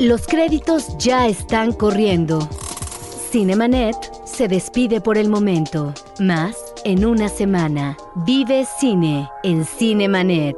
Los 0.00 0.26
créditos 0.26 0.96
ya 0.98 1.26
están 1.26 1.72
corriendo. 1.72 2.48
Cinemanet 3.30 3.96
se 4.24 4.48
despide 4.48 5.00
por 5.00 5.18
el 5.18 5.28
momento. 5.28 5.92
Más 6.20 6.56
en 6.84 7.04
una 7.04 7.28
semana. 7.28 7.96
Vive 8.24 8.64
cine 8.78 9.28
en 9.42 9.64
Cinemanet. 9.66 10.56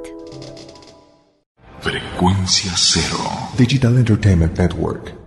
Frecuencia 1.81 2.73
cero. 2.77 3.19
Digital 3.57 3.97
Entertainment 3.97 4.59
Network. 4.59 5.20